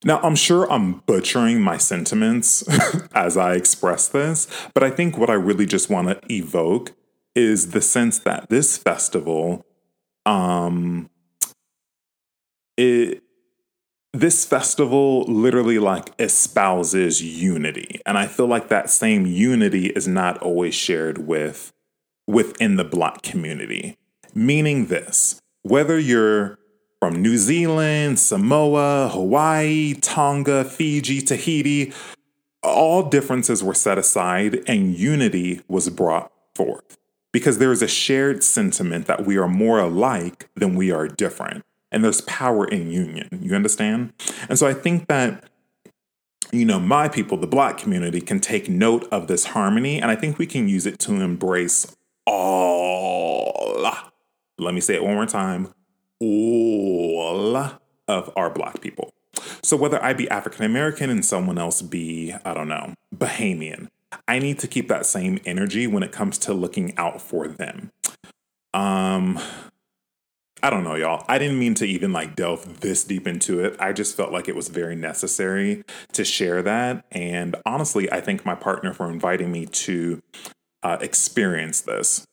[0.05, 2.65] Now, I'm sure I'm butchering my sentiments
[3.15, 6.93] as I express this, but I think what I really just want to evoke
[7.35, 9.65] is the sense that this festival,
[10.25, 11.11] um,
[12.77, 13.23] it,
[14.13, 18.01] this festival literally like espouses unity.
[18.07, 21.73] And I feel like that same unity is not always shared with
[22.27, 23.97] within the Black community.
[24.35, 26.59] Meaning this whether you're
[27.01, 31.93] from New Zealand, Samoa, Hawaii, Tonga, Fiji, Tahiti,
[32.63, 36.99] all differences were set aside and unity was brought forth.
[37.33, 41.65] Because there is a shared sentiment that we are more alike than we are different.
[41.93, 43.41] And there's power in union.
[43.43, 44.13] You understand?
[44.49, 45.45] And so I think that
[46.53, 50.17] you know, my people, the black community, can take note of this harmony, and I
[50.17, 53.91] think we can use it to embrace all,
[54.59, 55.69] let me say it one more time,
[56.21, 57.57] all
[58.09, 59.13] of our black people.
[59.63, 63.89] So whether I be African American and someone else be, I don't know, Bahamian,
[64.29, 67.91] I need to keep that same energy when it comes to looking out for them.
[68.73, 69.41] Um,
[70.63, 71.25] I don't know, y'all.
[71.29, 73.77] I didn't mean to even like delve this deep into it.
[73.79, 77.05] I just felt like it was very necessary to share that.
[77.13, 80.23] And honestly, I thank my partner for inviting me to
[80.83, 82.27] uh, experience this.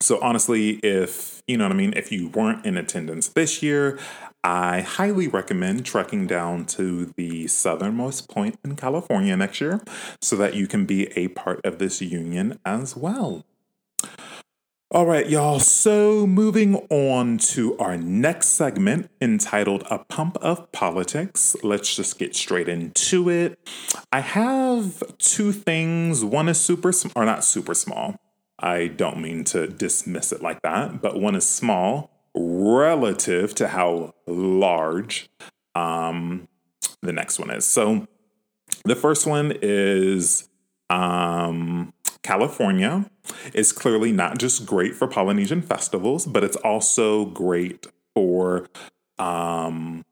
[0.00, 3.98] So, honestly, if you know what I mean, if you weren't in attendance this year,
[4.44, 9.80] I highly recommend trekking down to the southernmost point in California next year
[10.20, 13.44] so that you can be a part of this union as well.
[14.92, 15.58] All right, y'all.
[15.58, 21.56] So, moving on to our next segment entitled A Pump of Politics.
[21.64, 23.58] Let's just get straight into it.
[24.12, 26.24] I have two things.
[26.24, 28.14] One is super, or not super small.
[28.60, 34.14] I don't mean to dismiss it like that, but one is small relative to how
[34.28, 35.28] large
[35.74, 36.46] um,
[37.02, 37.64] the next one is.
[37.64, 38.06] So
[38.84, 40.48] the first one is
[40.90, 41.92] um,
[42.26, 43.08] California
[43.54, 48.66] is clearly not just great for Polynesian festivals, but it's also great for
[49.18, 50.04] um,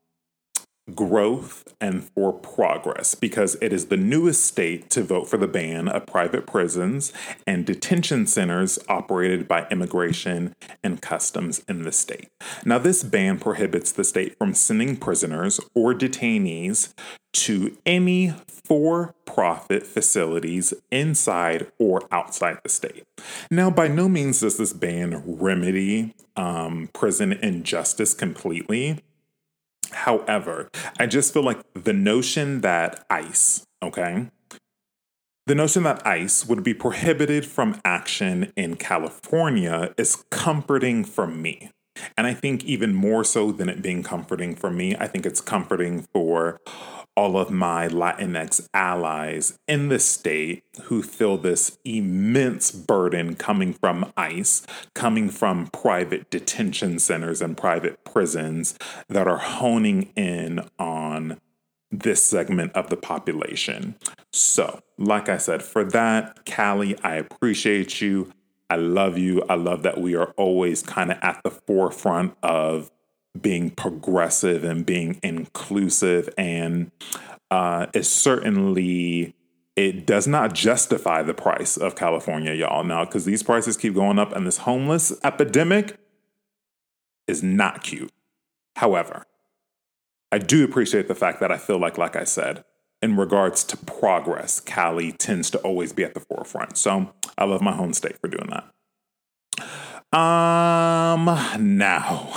[0.93, 5.87] growth and for progress because it is the newest state to vote for the ban
[5.87, 7.11] of private prisons
[7.47, 12.29] and detention centers operated by immigration and customs in the state.
[12.63, 16.93] Now, this ban prohibits the state from sending prisoners or detainees
[17.33, 23.03] to any for profit facilities inside or outside the state.
[23.51, 29.01] Now, by no means does this ban remedy um, prison injustice completely
[29.95, 34.29] However, I just feel like the notion that ICE, okay,
[35.47, 41.71] the notion that ICE would be prohibited from action in California is comforting for me.
[42.17, 45.41] And I think even more so than it being comforting for me, I think it's
[45.41, 46.59] comforting for
[47.15, 54.11] all of my Latinx allies in the state who feel this immense burden coming from
[54.17, 58.77] ICE, coming from private detention centers and private prisons
[59.07, 61.39] that are honing in on
[61.89, 63.95] this segment of the population.
[64.33, 68.31] So, like I said, for that, Cali, I appreciate you.
[68.69, 69.43] I love you.
[69.49, 72.91] I love that we are always kind of at the forefront of
[73.39, 76.91] being progressive and being inclusive and
[77.51, 79.35] uh, is certainly
[79.75, 82.83] it does not justify the price of California, y'all.
[82.83, 85.97] Now, because these prices keep going up and this homeless epidemic
[87.27, 88.11] is not cute.
[88.77, 89.25] However,
[90.31, 92.63] I do appreciate the fact that I feel like, like I said,
[93.05, 96.75] in regards to progress, Cali tends to always be at the forefront.
[96.75, 98.65] So I love my home state for doing that.
[100.17, 101.25] Um,
[101.77, 102.33] now.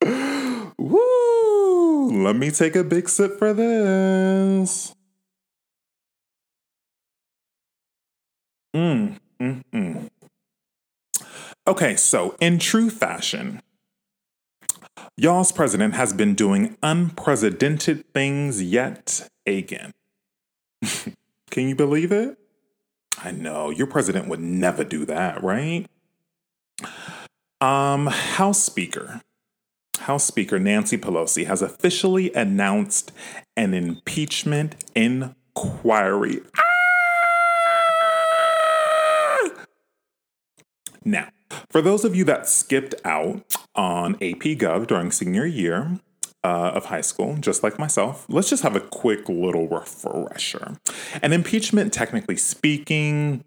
[0.78, 2.24] Woo!
[2.24, 4.94] Let me take a big sip for this.
[8.74, 10.08] Mm, mm, mm.
[11.66, 13.60] Okay, so in true fashion,
[15.16, 19.92] y'all's president has been doing unprecedented things yet again.
[21.50, 22.38] Can you believe it?
[23.22, 25.86] I know your president would never do that, right?
[27.60, 29.22] Um, House Speaker.
[30.00, 33.12] House Speaker Nancy Pelosi has officially announced
[33.56, 36.42] an impeachment inquiry.
[36.58, 36.62] Ah!
[41.04, 41.28] Now,
[41.70, 46.00] for those of you that skipped out on AP Gov during senior year,
[46.46, 50.76] uh, of high school, just like myself, let's just have a quick little refresher.
[51.20, 53.42] An impeachment, technically speaking,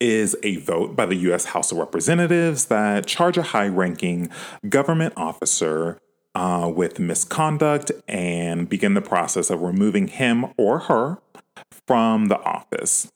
[0.00, 1.46] is a vote by the U.S.
[1.46, 4.30] House of Representatives that charge a high ranking
[4.68, 5.98] government officer
[6.34, 11.18] uh, with misconduct and begin the process of removing him or her
[11.86, 13.12] from the office.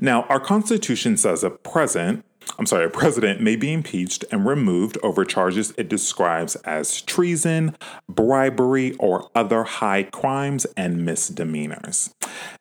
[0.00, 2.24] Now, our Constitution says a president
[2.58, 7.76] I'm sorry, a president may be impeached and removed over charges it describes as treason,
[8.08, 12.14] bribery, or other high crimes and misdemeanors.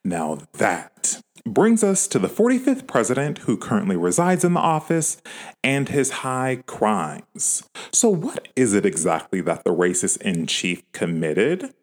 [0.03, 5.21] Now, that brings us to the 45th president who currently resides in the office
[5.63, 7.63] and his high crimes.
[7.93, 11.73] So, what is it exactly that the racist in chief committed?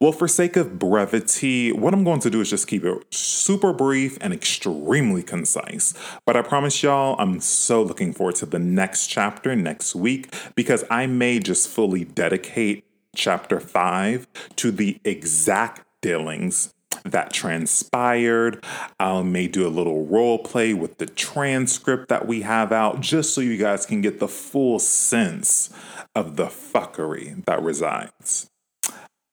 [0.00, 3.72] Well, for sake of brevity, what I'm going to do is just keep it super
[3.72, 5.94] brief and extremely concise.
[6.24, 10.84] But I promise y'all, I'm so looking forward to the next chapter next week because
[10.90, 18.64] I may just fully dedicate chapter five to the exact dealings that transpired.
[18.98, 23.34] I may do a little role play with the transcript that we have out just
[23.34, 25.70] so you guys can get the full sense
[26.14, 28.49] of the fuckery that resides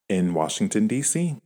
[0.09, 1.37] in Washington, D.C.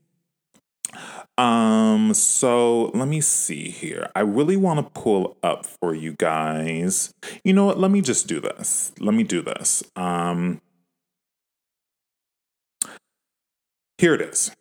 [1.38, 4.09] Um, so let me see here.
[4.16, 7.14] I really want to pull up for you guys.
[7.43, 7.80] You know what?
[7.80, 8.91] Let me just do this.
[8.99, 9.84] Let me do this.
[9.95, 10.62] Um,
[13.97, 14.51] here it is.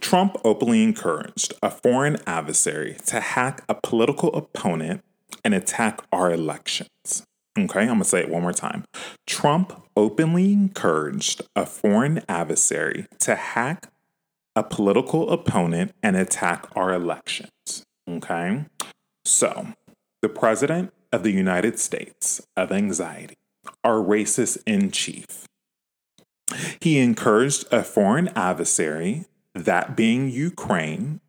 [0.00, 5.02] Trump openly encouraged a foreign adversary to hack a political opponent
[5.44, 7.26] and attack our elections.
[7.58, 8.84] Okay, I'm gonna say it one more time.
[9.26, 13.90] Trump openly encouraged a foreign adversary to hack
[14.56, 17.84] a political opponent and attack our elections.
[18.08, 18.64] Okay,
[19.24, 19.68] so
[20.22, 23.36] the president of the United States of anxiety,
[23.84, 25.46] our racist in chief,
[26.80, 31.20] he encouraged a foreign adversary, that being Ukraine,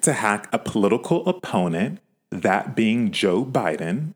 [0.00, 2.00] to hack a political opponent,
[2.30, 4.14] that being Joe Biden,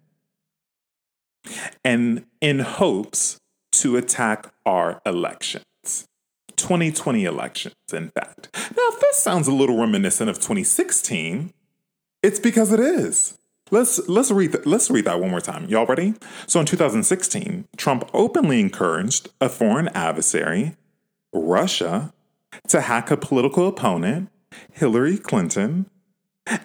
[1.85, 3.39] and in hopes
[3.73, 5.65] to attack our elections.
[6.57, 8.49] 2020 elections, in fact.
[8.55, 11.53] Now, if this sounds a little reminiscent of 2016,
[12.23, 13.39] it's because it is.
[13.71, 15.67] Let's let's read th- let's read that one more time.
[15.69, 16.15] Y'all ready?
[16.47, 20.77] So in 2016, Trump openly encouraged a foreign adversary,
[21.33, 22.13] Russia,
[22.69, 24.29] to hack a political opponent,
[24.73, 25.89] Hillary Clinton,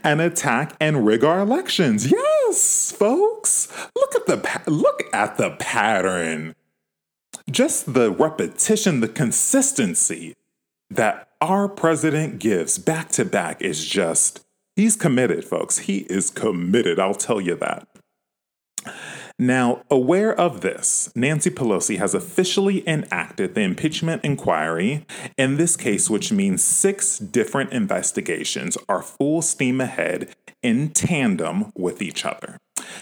[0.04, 2.12] and attack and rig our elections.
[2.48, 3.68] Yes, folks.
[3.96, 6.56] Look at the pa- look at the pattern.
[7.50, 10.34] Just the repetition, the consistency
[10.90, 15.80] that our president gives back to back is just he's committed, folks.
[15.80, 17.00] He is committed.
[17.00, 17.88] I'll tell you that.
[19.38, 25.06] Now, aware of this, Nancy Pelosi has officially enacted the impeachment inquiry,
[25.38, 30.34] in this case, which means six different investigations are full steam ahead
[30.64, 32.58] in tandem with each other.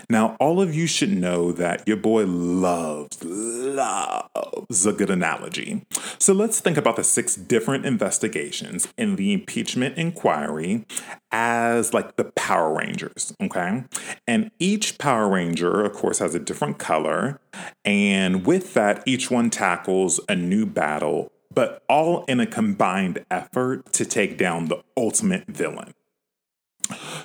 [0.09, 5.85] Now, all of you should know that your boy loves, loves a good analogy.
[6.19, 10.85] So let's think about the six different investigations in the impeachment inquiry
[11.31, 13.83] as like the Power Rangers, okay?
[14.27, 17.39] And each Power Ranger, of course, has a different color.
[17.83, 23.91] And with that, each one tackles a new battle, but all in a combined effort
[23.93, 25.93] to take down the ultimate villain.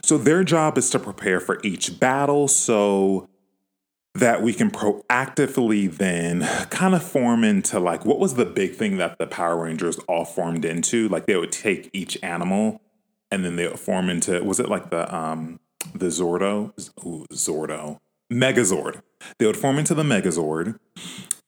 [0.02, 3.28] So their job is to prepare for each battle so
[4.14, 8.96] that we can proactively then kind of form into like what was the big thing
[8.98, 11.09] that the Power Rangers all formed into?
[11.09, 12.80] Like they would take each animal
[13.30, 15.61] and then they would form into was it like the um
[15.94, 16.72] the Zordo?
[17.32, 17.98] Zordo.
[18.32, 19.02] Megazord.
[19.38, 20.78] They would form into the Megazord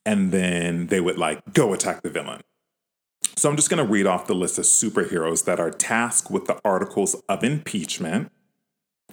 [0.06, 2.40] and then they would like go attack the villain.
[3.40, 6.44] So I'm just going to read off the list of superheroes that are tasked with
[6.44, 8.30] the articles of impeachment,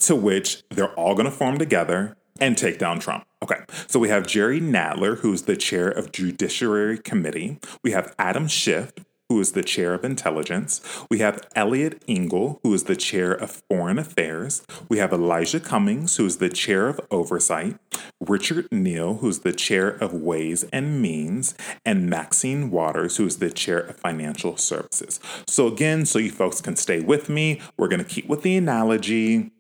[0.02, 3.24] to which they're all going to form together and take down Trump.
[3.42, 7.60] Okay, so we have Jerry Nadler, who's the chair of Judiciary Committee.
[7.86, 8.92] We have Adam Schiff,
[9.30, 10.82] who is the chair of intelligence.
[11.10, 14.64] We have Eliot Engel, who is the chair of foreign affairs.
[14.88, 17.78] We have Elijah Cummings, who is the chair of oversight.
[18.22, 21.56] Richard Neal, who's the chair of ways and means.
[21.86, 25.20] And Maxine Waters, who is the chair of financial services.
[25.48, 28.56] So, again, so you folks can stay with me, we're going to keep with the
[28.56, 29.52] analogy.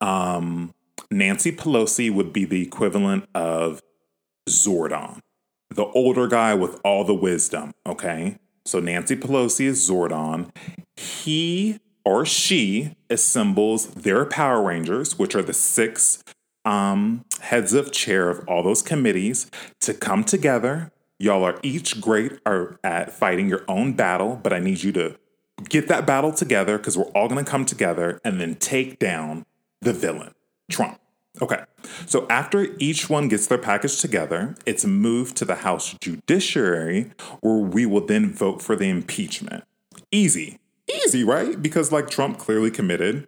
[0.00, 0.74] Um,
[1.10, 3.82] Nancy Pelosi would be the equivalent of
[4.48, 5.20] Zordon
[5.74, 8.38] the older guy with all the wisdom, okay?
[8.66, 10.50] So Nancy Pelosi is Zordon.
[10.96, 16.22] He or she assembles their Power Rangers, which are the six
[16.64, 19.50] um, heads of chair of all those committees,
[19.80, 20.92] to come together.
[21.18, 22.40] Y'all are each great
[22.82, 25.16] at fighting your own battle, but I need you to
[25.68, 29.44] get that battle together because we're all going to come together and then take down
[29.80, 30.34] the villain,
[30.70, 30.98] Trump.
[31.42, 31.64] Okay,
[32.06, 37.10] so after each one gets their package together, it's moved to the House Judiciary
[37.40, 39.64] where we will then vote for the impeachment.
[40.12, 40.60] Easy.
[40.88, 41.60] Easy, right?
[41.60, 43.26] Because, like, Trump clearly committed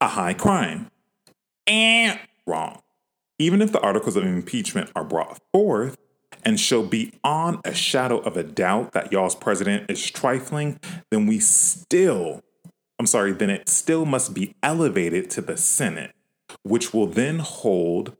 [0.00, 0.90] a high crime.
[1.66, 2.82] And wrong.
[3.38, 5.96] Even if the articles of impeachment are brought forth
[6.44, 10.78] and show beyond a shadow of a doubt that y'all's president is trifling,
[11.10, 12.42] then we still,
[13.00, 16.12] I'm sorry, then it still must be elevated to the Senate
[16.62, 18.16] which will then hold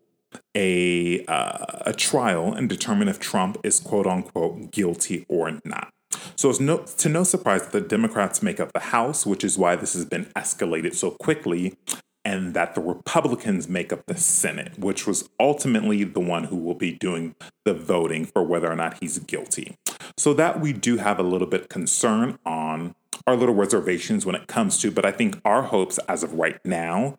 [0.55, 5.93] a uh, a trial and determine if Trump is quote unquote guilty or not.
[6.37, 9.59] So it's no to no surprise that the Democrats make up the House, which is
[9.59, 11.77] why this has been escalated so quickly,
[12.25, 16.75] and that the Republicans make up the Senate, which was ultimately the one who will
[16.75, 19.77] be doing the voting for whether or not he's guilty.
[20.19, 22.95] So that we do have a little bit concern on
[23.27, 26.59] our little reservations when it comes to, but I think our hopes as of right
[26.65, 27.19] now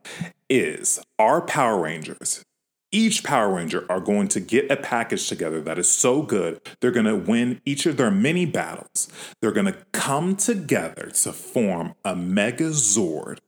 [0.50, 2.44] is our Power Rangers,
[2.92, 6.62] each Power Ranger are going to get a package together that is so good.
[6.80, 9.10] They're going to win each of their mini battles.
[9.42, 13.40] They're going to come together to form a Mega Zord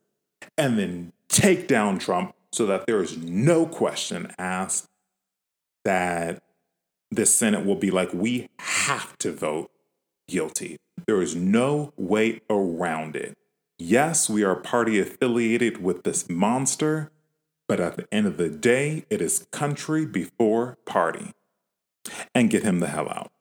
[0.58, 4.88] and then take down Trump so that there is no question asked
[5.86, 6.44] that
[7.12, 9.72] the Senate will be like, we have to vote
[10.30, 10.78] guilty.
[11.08, 13.36] There is no way around it.
[13.78, 17.12] Yes, we are party affiliated with this monster,
[17.68, 21.34] but at the end of the day, it is country before party.
[22.34, 23.32] And get him the hell out.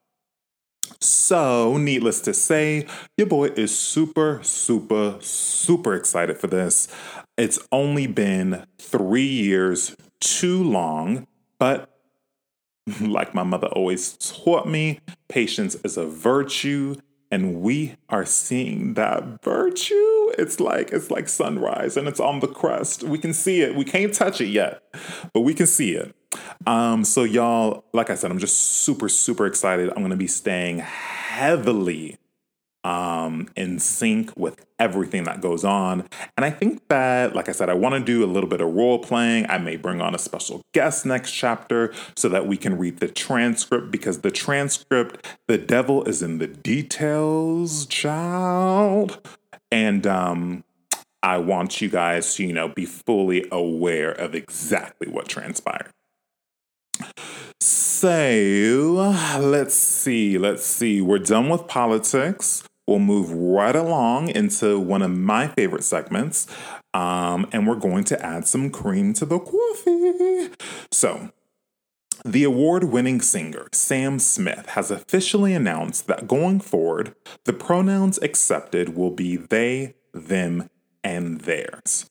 [1.01, 2.86] So, needless to say,
[3.16, 6.89] your boy is super, super, super excited for this.
[7.36, 11.26] It's only been three years too long,
[11.59, 11.97] but
[13.01, 16.97] like my mother always taught me, patience is a virtue
[17.30, 20.30] and we are seeing that virtue.
[20.39, 23.74] It's like it's like sunrise and it's on the crest we can see it.
[23.74, 24.82] We can't touch it yet
[25.32, 26.14] but we can see it.
[26.66, 29.91] Um, so y'all, like I said, I'm just super, super excited.
[29.91, 32.18] I'm gonna be staying heavily
[32.85, 36.07] um, in sync with everything that goes on.
[36.37, 38.72] And I think that, like I said, I want to do a little bit of
[38.72, 39.47] role playing.
[39.49, 43.09] I may bring on a special guest next chapter so that we can read the
[43.09, 49.26] transcript because the transcript, the devil is in the details, child.
[49.70, 50.64] And um,
[51.22, 55.91] I want you guys to, you know, be fully aware of exactly what transpired.
[57.61, 61.00] So let's see, let's see.
[61.00, 66.46] We're done with politics we'll move right along into one of my favorite segments.
[66.94, 70.50] Um, and we're going to add some cream to the coffee.
[70.90, 71.30] So,
[72.24, 78.96] the award winning singer, Sam Smith, has officially announced that going forward, the pronouns accepted
[78.96, 80.70] will be they, them,
[81.04, 82.11] and theirs.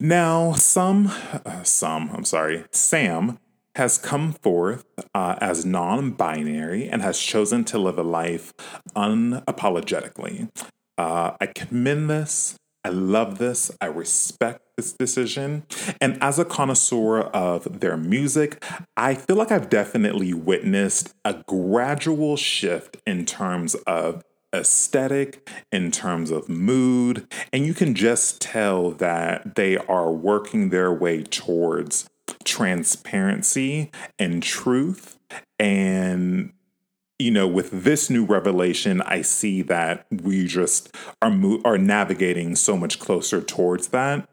[0.00, 1.12] Now, some,
[1.44, 3.38] uh, some, I'm sorry, Sam
[3.78, 8.52] has come forth uh, as non binary and has chosen to live a life
[8.94, 10.50] unapologetically.
[10.98, 12.56] Uh, I commend this.
[12.84, 13.70] I love this.
[13.80, 15.64] I respect this decision.
[16.00, 18.64] And as a connoisseur of their music,
[18.96, 26.32] I feel like I've definitely witnessed a gradual shift in terms of aesthetic, in terms
[26.32, 27.32] of mood.
[27.52, 32.08] And you can just tell that they are working their way towards
[32.44, 35.18] transparency and truth.
[35.58, 36.52] And,
[37.18, 42.56] you know, with this new revelation, I see that we just are, mo- are navigating
[42.56, 44.28] so much closer towards that.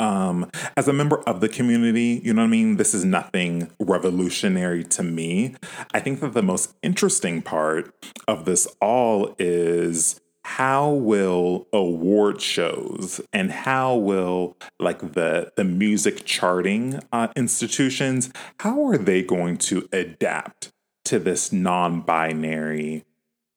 [0.00, 2.76] Um, as a member of the community, you know what I mean?
[2.76, 5.56] This is nothing revolutionary to me.
[5.92, 7.92] I think that the most interesting part
[8.28, 16.24] of this all is how will award shows and how will like the the music
[16.24, 20.72] charting uh, institutions how are they going to adapt
[21.04, 23.04] to this non-binary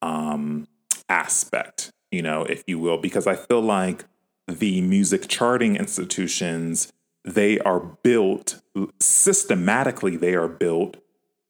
[0.01, 0.67] um,
[1.07, 2.97] aspect you know if you will?
[2.97, 4.03] Because i feel like
[4.49, 6.91] the music charting institutions
[7.23, 8.61] they are built
[8.99, 10.97] systematically they are built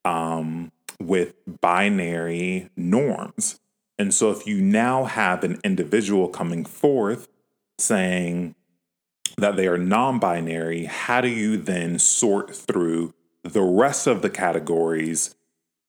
[0.06, 3.61] um, with binary norms
[4.02, 7.28] and so if you now have an individual coming forth
[7.78, 8.56] saying
[9.38, 14.30] that they are non binary, how do you then sort through the rest of the
[14.32, 15.36] categories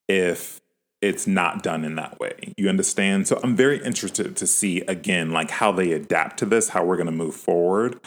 [0.08, 0.60] if
[1.00, 2.52] it's not done in that way?
[2.58, 3.28] You understand?
[3.28, 6.96] So I'm very interested to see again, like how they adapt to this, how we're
[6.96, 7.98] going to move forward.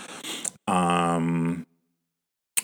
[0.67, 1.65] Um,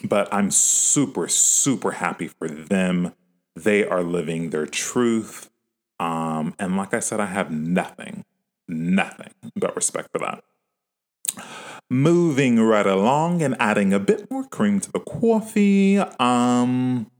[0.03, 3.15] but I'm super, super happy for them.
[3.55, 5.51] They are living their truth.
[6.02, 8.26] Um, and like I said, I have nothing,
[8.68, 10.43] nothing but respect for that.
[11.91, 15.99] Moving right along and adding a bit more cream to the coffee.
[15.99, 17.12] Um,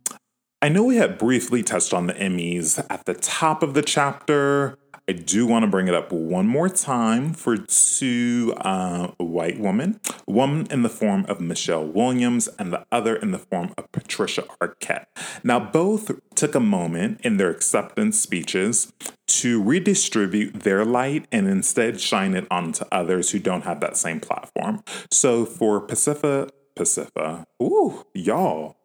[0.64, 4.80] I know we had briefly touched on the Emmys at the top of the chapter.
[5.12, 10.00] I do want to bring it up one more time for two uh, white women,
[10.24, 14.44] one in the form of Michelle Williams and the other in the form of Patricia
[14.62, 15.08] Arquette.
[15.44, 18.94] Now, both took a moment in their acceptance speeches
[19.28, 24.22] to redistribute their light and instead shine it onto others who don't have that same
[24.22, 24.82] platform.
[25.12, 28.78] So for Pacifica, Pacifica, ooh, y'all,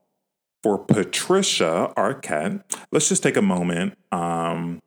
[0.65, 3.97] for Patricia Arquette, let's just take a moment.
[4.11, 4.83] Um,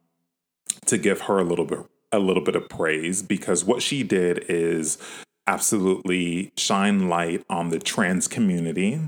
[0.90, 1.80] to give her a little bit
[2.12, 4.98] a little bit of praise because what she did is
[5.46, 9.00] absolutely shine light on the trans community.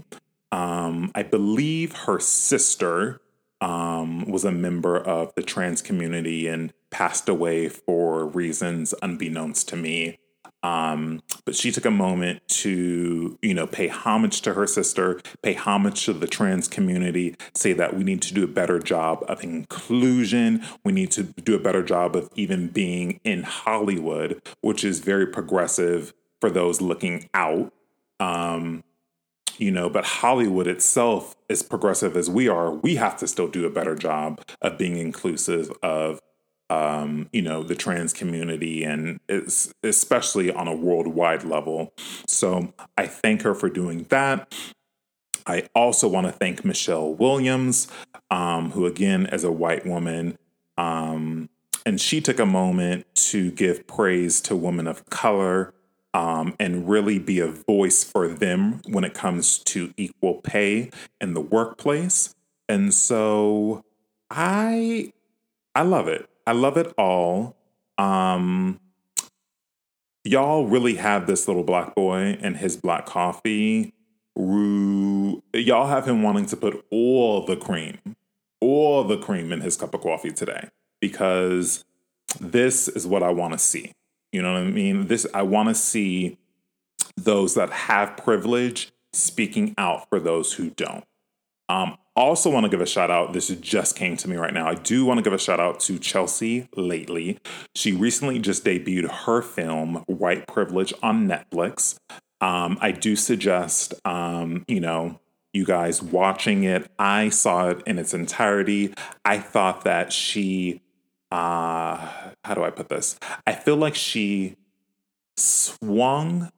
[0.51, 3.21] Um, I believe her sister
[3.59, 9.75] um, was a member of the trans community and passed away for reasons unbeknownst to
[9.75, 10.17] me.
[10.63, 15.53] Um, but she took a moment to, you know, pay homage to her sister, pay
[15.53, 19.43] homage to the trans community, say that we need to do a better job of
[19.43, 20.63] inclusion.
[20.83, 25.25] We need to do a better job of even being in Hollywood, which is very
[25.25, 27.73] progressive for those looking out.
[28.19, 28.83] Um,
[29.57, 33.65] you know, but Hollywood itself, as progressive as we are, we have to still do
[33.65, 36.19] a better job of being inclusive of
[36.71, 39.19] um, you know, the trans community and
[39.83, 41.93] especially on a worldwide level.
[42.27, 44.55] So I thank her for doing that.
[45.45, 47.89] I also want to thank Michelle Williams,
[48.29, 50.37] um, who again, as a white woman,
[50.77, 51.49] um,
[51.85, 55.73] and she took a moment to give praise to women of color
[56.13, 61.33] um, and really be a voice for them when it comes to equal pay in
[61.33, 62.33] the workplace.
[62.69, 63.83] And so
[64.29, 65.11] I
[65.75, 66.30] I love it.
[66.51, 67.55] I love it all.
[67.97, 68.81] Um,
[70.25, 73.93] y'all really have this little black boy and his black coffee
[74.35, 77.99] who y'all have him wanting to put all the cream,
[78.59, 80.67] all the cream in his cup of coffee today
[80.99, 81.85] because
[82.41, 83.93] this is what I want to see.
[84.33, 85.07] You know what I mean?
[85.07, 86.37] This I want to see
[87.15, 91.05] those that have privilege speaking out for those who don't.
[91.71, 93.31] Um, also want to give a shout out.
[93.31, 94.67] This just came to me right now.
[94.67, 97.39] I do want to give a shout out to Chelsea Lately.
[97.73, 101.97] She recently just debuted her film White Privilege on Netflix.
[102.41, 105.19] Um, I do suggest, um, you know,
[105.53, 106.91] you guys watching it.
[106.99, 108.93] I saw it in its entirety.
[109.23, 110.81] I thought that she,
[111.31, 112.09] uh,
[112.43, 113.17] how do I put this?
[113.47, 114.57] I feel like she
[115.37, 116.51] swung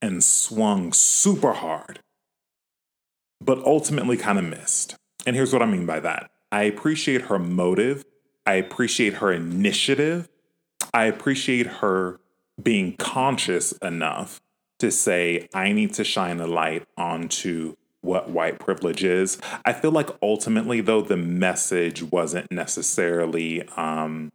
[0.00, 2.00] and swung super hard,
[3.44, 4.96] but ultimately kind of missed.
[5.26, 8.04] And here's what I mean by that I appreciate her motive,
[8.46, 10.28] I appreciate her initiative,
[10.92, 12.20] I appreciate her
[12.62, 14.40] being conscious enough
[14.78, 19.38] to say, I need to shine a light onto what white privilege is.
[19.64, 24.32] I feel like ultimately, though, the message wasn't necessarily, um,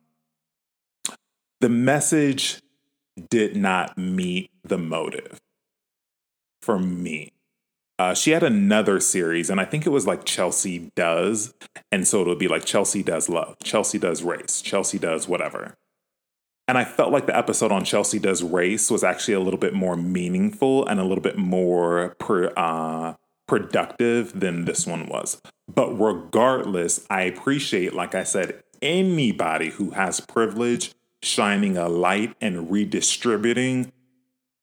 [1.60, 2.62] the message
[3.30, 5.40] did not meet the motive
[6.62, 7.34] for me.
[8.00, 11.54] Uh, she had another series, and I think it was like Chelsea Does.
[11.92, 15.76] And so it would be like Chelsea Does Love, Chelsea Does Race, Chelsea Does whatever.
[16.68, 19.74] And I felt like the episode on Chelsea Does Race was actually a little bit
[19.74, 22.16] more meaningful and a little bit more
[22.58, 23.14] uh,
[23.48, 25.42] productive than this one was.
[25.74, 30.94] But regardless, I appreciate, like I said, anybody who has privilege
[31.24, 33.92] shining a light and redistributing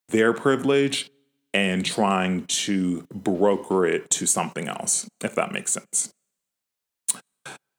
[0.08, 1.10] their privilege
[1.54, 6.12] and trying to broker it to something else, if that makes sense.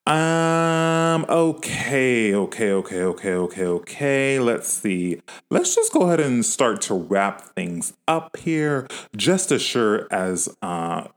[0.08, 4.40] Um, okay, okay, okay, okay, okay, okay.
[4.40, 5.20] Let's see.
[5.50, 8.88] Let's just go ahead and start to wrap things up here.
[9.18, 11.08] Just as sure as uh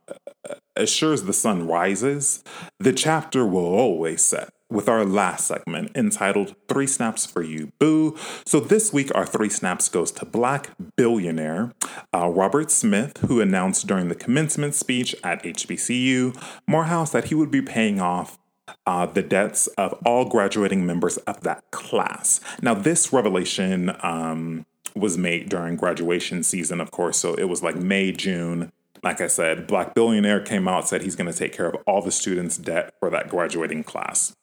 [0.75, 2.43] as sure as the sun rises,
[2.79, 8.17] the chapter will always set with our last segment entitled Three Snaps for You, Boo.
[8.45, 11.73] So this week, our three snaps goes to Black billionaire
[12.15, 17.51] uh, Robert Smith, who announced during the commencement speech at HBCU Morehouse that he would
[17.51, 18.39] be paying off
[18.87, 22.41] uh, the debts of all graduating members of that class.
[22.63, 27.19] Now, this revelation um, was made during graduation season, of course.
[27.19, 28.73] So it was like May, June.
[29.03, 32.03] Like I said, Black Billionaire came out, said he's going to take care of all
[32.03, 34.35] the students' debt for that graduating class,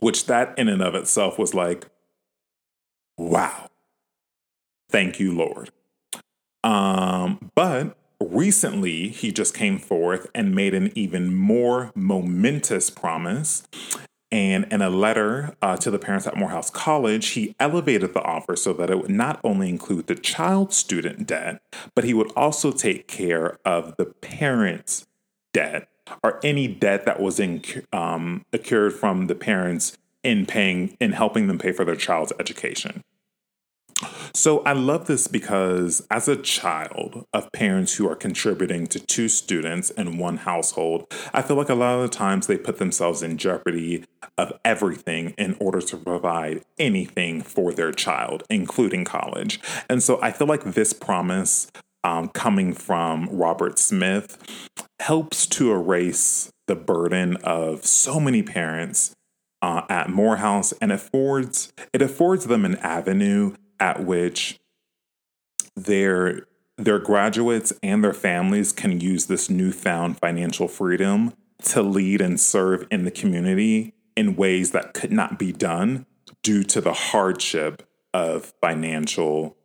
[0.00, 1.86] which that in and of itself was like,
[3.16, 3.68] wow.
[4.90, 5.70] Thank you, Lord.
[6.62, 13.66] Um, but recently he just came forth and made an even more momentous promise.
[14.30, 18.56] And in a letter uh, to the parents at Morehouse College, he elevated the offer
[18.56, 21.62] so that it would not only include the child student debt,
[21.94, 25.06] but he would also take care of the parents'
[25.52, 25.88] debt
[26.22, 31.58] or any debt that was in, um, from the parents in paying in helping them
[31.58, 33.02] pay for their child's education.
[34.32, 39.28] So I love this because as a child of parents who are contributing to two
[39.28, 43.22] students in one household, I feel like a lot of the times they put themselves
[43.22, 44.04] in jeopardy
[44.36, 49.60] of everything in order to provide anything for their child, including college.
[49.88, 51.70] And so I feel like this promise
[52.04, 54.38] um, coming from Robert Smith
[55.00, 59.14] helps to erase the burden of so many parents
[59.62, 64.60] uh, at Morehouse and affords it affords them an avenue at which
[65.74, 66.46] their
[66.76, 71.32] their graduates and their families can use this newfound financial freedom
[71.62, 76.04] to lead and serve in the community in ways that could not be done
[76.42, 77.82] due to the hardship
[78.12, 79.56] of financial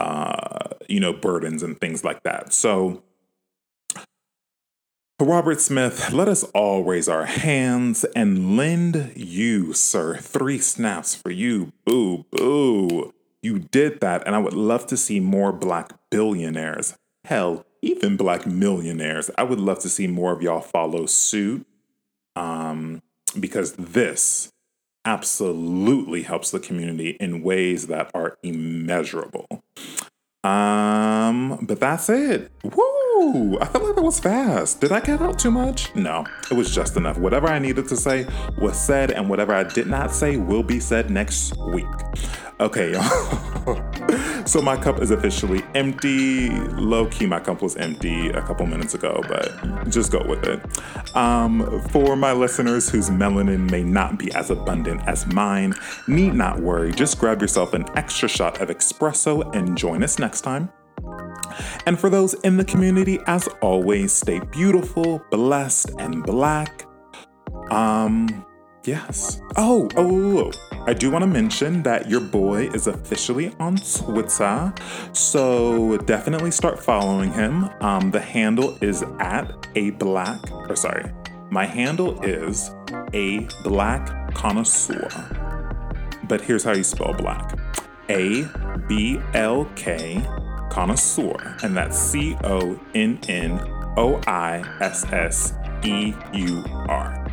[0.00, 3.02] uh, you know burdens and things like that so
[5.18, 11.30] Robert Smith, let us all raise our hands and lend you, sir, three snaps for
[11.30, 11.72] you.
[11.86, 13.14] Boo, boo.
[13.42, 16.98] You did that, and I would love to see more black billionaires.
[17.24, 19.30] Hell, even black millionaires.
[19.38, 21.66] I would love to see more of y'all follow suit.
[22.34, 23.00] Um,
[23.40, 24.52] because this
[25.06, 29.46] absolutely helps the community in ways that are immeasurable.
[30.44, 32.50] Um, but that's it.
[32.62, 33.58] Woo!
[33.58, 34.80] I felt like that was fast.
[34.80, 35.94] Did I get out too much?
[35.94, 37.18] No, it was just enough.
[37.18, 38.26] Whatever I needed to say
[38.60, 41.86] was said, and whatever I did not say will be said next week.
[42.60, 42.92] Okay,
[43.66, 44.35] y'all.
[44.46, 46.50] So my cup is officially empty.
[46.50, 50.60] Low key, my cup was empty a couple minutes ago, but just go with it.
[51.16, 55.74] Um, for my listeners whose melanin may not be as abundant as mine,
[56.06, 56.92] need not worry.
[56.92, 60.70] Just grab yourself an extra shot of espresso and join us next time.
[61.86, 66.86] And for those in the community, as always, stay beautiful, blessed, and black.
[67.70, 68.46] Um,
[68.86, 69.40] yes.
[69.56, 70.84] Oh, oh, oh, oh.
[70.86, 74.72] I do want to mention that your boy is officially on Twitter,
[75.12, 77.68] so definitely start following him.
[77.80, 81.10] Um, the handle is at a black, or sorry,
[81.50, 82.70] my handle is
[83.12, 85.08] a black connoisseur.
[86.28, 87.58] But here's how you spell black
[88.08, 88.48] A
[88.88, 90.22] B L K
[90.70, 93.60] connoisseur, and that's C O N N
[93.96, 97.25] O I S S E U R.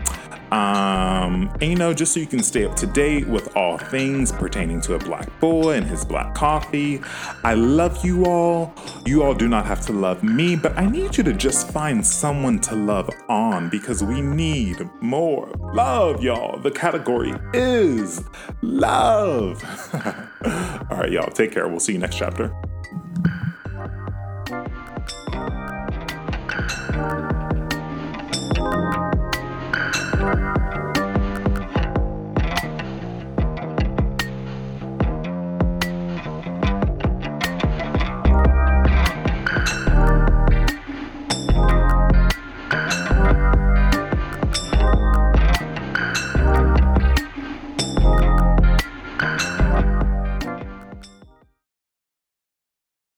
[0.54, 4.32] Um, and you know, just so you can stay up to date with all things
[4.32, 7.02] pertaining to a black boy and his black coffee.
[7.44, 8.72] I love you all.
[9.04, 12.06] You all do not have to love me, but I need you to just find
[12.06, 16.60] someone to love on because we need more love, y'all.
[16.60, 18.24] The category is
[18.62, 19.64] love.
[20.92, 21.68] all right, y'all, take care.
[21.68, 22.56] We'll see you next chapter.